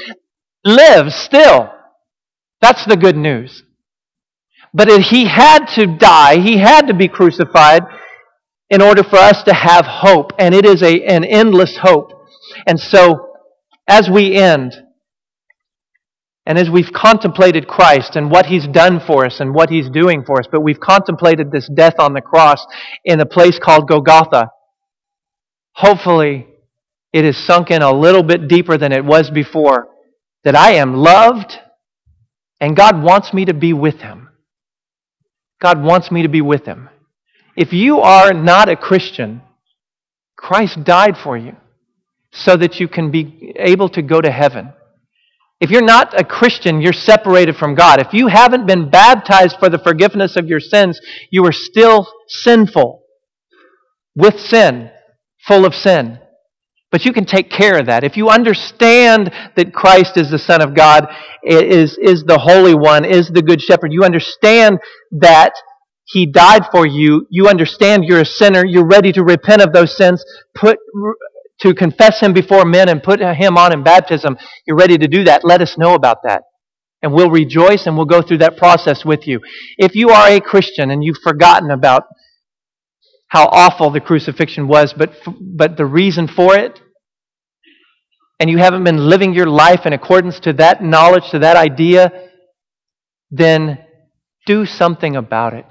lives 0.65 1.15
still. 1.15 1.71
That's 2.61 2.85
the 2.85 2.97
good 2.97 3.17
news. 3.17 3.65
But 4.75 4.89
he 5.03 5.27
had 5.27 5.67
to 5.75 5.87
die, 5.87 6.41
he 6.41 6.59
had 6.59 6.87
to 6.87 6.95
be 6.95 7.09
crucified 7.09 7.83
in 8.71 8.81
order 8.81 9.03
for 9.03 9.17
us 9.17 9.43
to 9.45 9.55
have 9.55 9.85
hope. 9.87 10.33
And 10.39 10.55
it 10.55 10.65
is 10.65 10.83
a, 10.83 11.03
an 11.05 11.25
endless 11.25 11.79
hope. 11.83 12.11
And 12.67 12.81
so, 12.81 13.35
as 13.87 14.09
we 14.09 14.35
end, 14.35 14.73
and 16.47 16.59
as 16.59 16.69
we've 16.71 16.93
contemplated 16.93 17.69
Christ 17.69 18.17
and 18.17 18.31
what 18.31 18.47
He's 18.47 18.67
done 18.67 18.99
for 18.99 19.27
us 19.27 19.41
and 19.41 19.55
what 19.55 19.71
He's 19.71 19.89
doing 19.91 20.25
for 20.25 20.41
us, 20.41 20.47
but 20.51 20.63
we've 20.63 20.81
contemplated 20.81 21.53
this 21.53 21.69
death 21.73 21.95
on 21.99 22.15
the 22.15 22.21
cross 22.21 22.65
in 23.05 23.21
a 23.21 23.27
place 23.27 23.59
called 23.63 23.89
Golgotha, 23.89 24.49
hopefully 25.75 26.49
it 27.13 27.25
has 27.25 27.37
sunk 27.37 27.71
in 27.71 27.83
a 27.83 27.93
little 27.93 28.23
bit 28.23 28.49
deeper 28.49 28.77
than 28.77 28.93
it 28.93 29.05
was 29.05 29.31
before 29.31 29.89
that 30.45 30.57
I 30.57 30.73
am 30.73 30.95
loved 30.95 31.59
and 32.61 32.77
God 32.77 33.03
wants 33.03 33.33
me 33.33 33.45
to 33.45 33.55
be 33.55 33.73
with 33.73 33.97
Him. 33.97 34.29
God 35.63 35.81
wants 35.81 36.11
me 36.11 36.23
to 36.23 36.29
be 36.29 36.41
with 36.41 36.67
him. 36.67 36.89
If 37.57 37.73
you 37.73 38.01
are 38.01 38.33
not 38.33 38.69
a 38.69 38.77
Christian, 38.77 39.43
Christ 40.37 40.83
died 40.83 41.17
for 41.17 41.39
you 41.39 41.55
so 42.33 42.57
that 42.57 42.81
you 42.81 42.89
can 42.89 43.13
be 43.13 43.55
able 43.57 43.89
to 43.91 44.03
go 44.03 44.21
to 44.21 44.31
heaven. 44.31 44.73
If 45.61 45.71
you're 45.71 45.85
not 45.85 46.19
a 46.21 46.25
Christian, 46.25 46.81
you're 46.81 46.93
separated 46.93 47.55
from 47.55 47.77
God. 47.77 48.01
If 48.01 48.13
you 48.13 48.27
haven't 48.27 48.67
been 48.67 48.91
baptized 48.91 49.57
for 49.61 49.69
the 49.69 49.79
forgiveness 49.79 50.35
of 50.37 50.49
your 50.49 50.59
sins, 50.59 50.99
you 51.31 51.47
are 51.47 51.53
still 51.53 52.09
sinful, 52.27 53.03
with 54.17 54.41
sin, 54.41 54.91
full 55.47 55.65
of 55.65 55.75
sin. 55.75 56.19
But 56.93 57.07
you 57.07 57.15
can 57.15 57.25
take 57.25 57.51
care 57.51 57.79
of 57.79 57.87
that. 57.87 58.05
If 58.05 58.19
you 58.19 58.29
understand 58.29 59.33
that 59.57 59.73
Christ 59.73 60.19
is 60.19 60.31
the 60.31 60.39
Son 60.39 60.61
of 60.61 60.75
God, 60.75 61.09
is, 61.43 61.97
is 61.97 62.23
the 62.25 62.39
Holy 62.39 62.75
One, 62.75 63.07
is 63.07 63.31
the 63.31 63.43
Good 63.43 63.63
Shepherd, 63.63 63.93
you 63.93 64.05
understand 64.05 64.79
that 65.11 65.55
He 66.05 66.27
died 66.27 66.65
for 66.71 66.87
you, 66.87 67.27
you 67.31 67.49
understand 67.49 68.05
you're 68.05 68.21
a 68.21 68.27
sinner, 68.27 68.63
you're 68.65 68.87
ready 68.87 69.11
to 69.13 69.25
repent 69.25 69.63
of 69.63 69.73
those 69.73 69.97
sins, 69.97 70.23
put, 70.55 70.79
to 71.63 71.73
confess 71.73 72.21
Him 72.21 72.35
before 72.35 72.67
men 72.67 72.91
and 72.91 73.03
put 73.03 73.21
Him 73.21 73.57
on 73.57 73.73
in 73.73 73.83
baptism, 73.83 74.37
you're 74.67 74.77
ready 74.77 74.99
to 74.99 75.09
do 75.09 75.25
that, 75.25 75.45
let 75.45 75.63
us 75.63 75.79
know 75.79 75.95
about 75.95 76.19
that. 76.25 76.43
And 77.03 77.15
we'll 77.15 77.31
rejoice 77.31 77.87
and 77.87 77.97
we'll 77.97 78.07
go 78.07 78.21
through 78.23 78.39
that 78.39 78.59
process 78.59 79.05
with 79.05 79.27
you. 79.27 79.41
If 79.79 79.95
you 79.95 80.11
are 80.11 80.29
a 80.29 80.41
Christian 80.41 80.91
and 80.91 81.03
you've 81.03 81.19
forgotten 81.25 81.71
about 81.71 82.05
how 83.33 83.47
awful 83.47 83.91
the 83.91 83.99
crucifixion 83.99 84.69
was, 84.69 84.93
but, 84.93 85.11
but 85.41 85.79
the 85.79 85.87
reason 85.87 86.29
for 86.29 86.55
it, 86.55 86.79
and 88.39 88.51
you 88.51 88.59
haven't 88.59 88.85
been 88.85 89.09
living 89.09 89.33
your 89.33 89.47
life 89.47 89.87
in 89.87 89.95
accordance 89.95 90.39
to 90.39 90.53
that 90.53 90.83
knowledge, 90.83 91.31
to 91.31 91.39
that 91.39 91.57
idea, 91.57 92.13
then 93.31 93.79
do 94.45 94.67
something 94.67 95.17
about 95.17 95.55
it. 95.55 95.65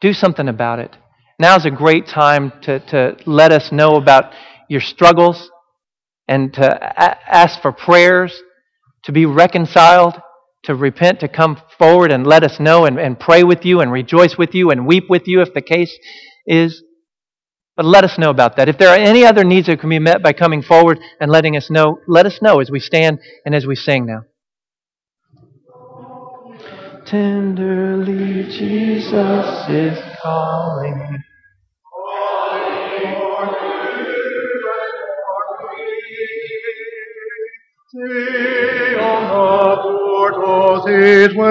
Do 0.00 0.12
something 0.12 0.48
about 0.48 0.78
it. 0.78 0.96
Now 1.36 1.56
is 1.56 1.66
a 1.66 1.70
great 1.70 2.06
time 2.06 2.52
to, 2.62 2.78
to 2.90 3.16
let 3.26 3.50
us 3.50 3.72
know 3.72 3.96
about 3.96 4.32
your 4.68 4.80
struggles 4.80 5.50
and 6.28 6.54
to 6.54 6.64
a- 6.64 7.18
ask 7.28 7.60
for 7.60 7.72
prayers, 7.72 8.40
to 9.02 9.10
be 9.10 9.26
reconciled, 9.26 10.14
to 10.62 10.76
repent, 10.76 11.18
to 11.20 11.28
come 11.28 11.60
forward 11.76 12.12
and 12.12 12.24
let 12.24 12.44
us 12.44 12.60
know 12.60 12.84
and, 12.84 13.00
and 13.00 13.18
pray 13.18 13.42
with 13.42 13.64
you 13.64 13.80
and 13.80 13.90
rejoice 13.90 14.38
with 14.38 14.54
you 14.54 14.70
and 14.70 14.86
weep 14.86 15.10
with 15.10 15.26
you 15.26 15.40
if 15.40 15.52
the 15.54 15.60
case 15.60 15.98
is. 16.46 16.82
But 17.76 17.86
let 17.86 18.04
us 18.04 18.18
know 18.18 18.30
about 18.30 18.56
that. 18.56 18.68
If 18.68 18.76
there 18.76 18.90
are 18.90 18.98
any 18.98 19.24
other 19.24 19.44
needs 19.44 19.66
that 19.66 19.80
can 19.80 19.88
be 19.88 19.98
met 19.98 20.22
by 20.22 20.32
coming 20.32 20.62
forward 20.62 20.98
and 21.20 21.30
letting 21.30 21.56
us 21.56 21.70
know, 21.70 22.00
let 22.06 22.26
us 22.26 22.40
know 22.42 22.60
as 22.60 22.70
we 22.70 22.80
stand 22.80 23.18
and 23.46 23.54
as 23.54 23.66
we 23.66 23.74
sing 23.74 24.06
now. 24.06 24.24
Tenderly, 27.06 28.44
Jesus 28.44 29.68
is 29.68 29.98
calling. 30.22 31.22
See 37.94 38.96
on 38.96 39.22
the 39.28 39.82
portals 39.82 40.88
his 40.88 41.34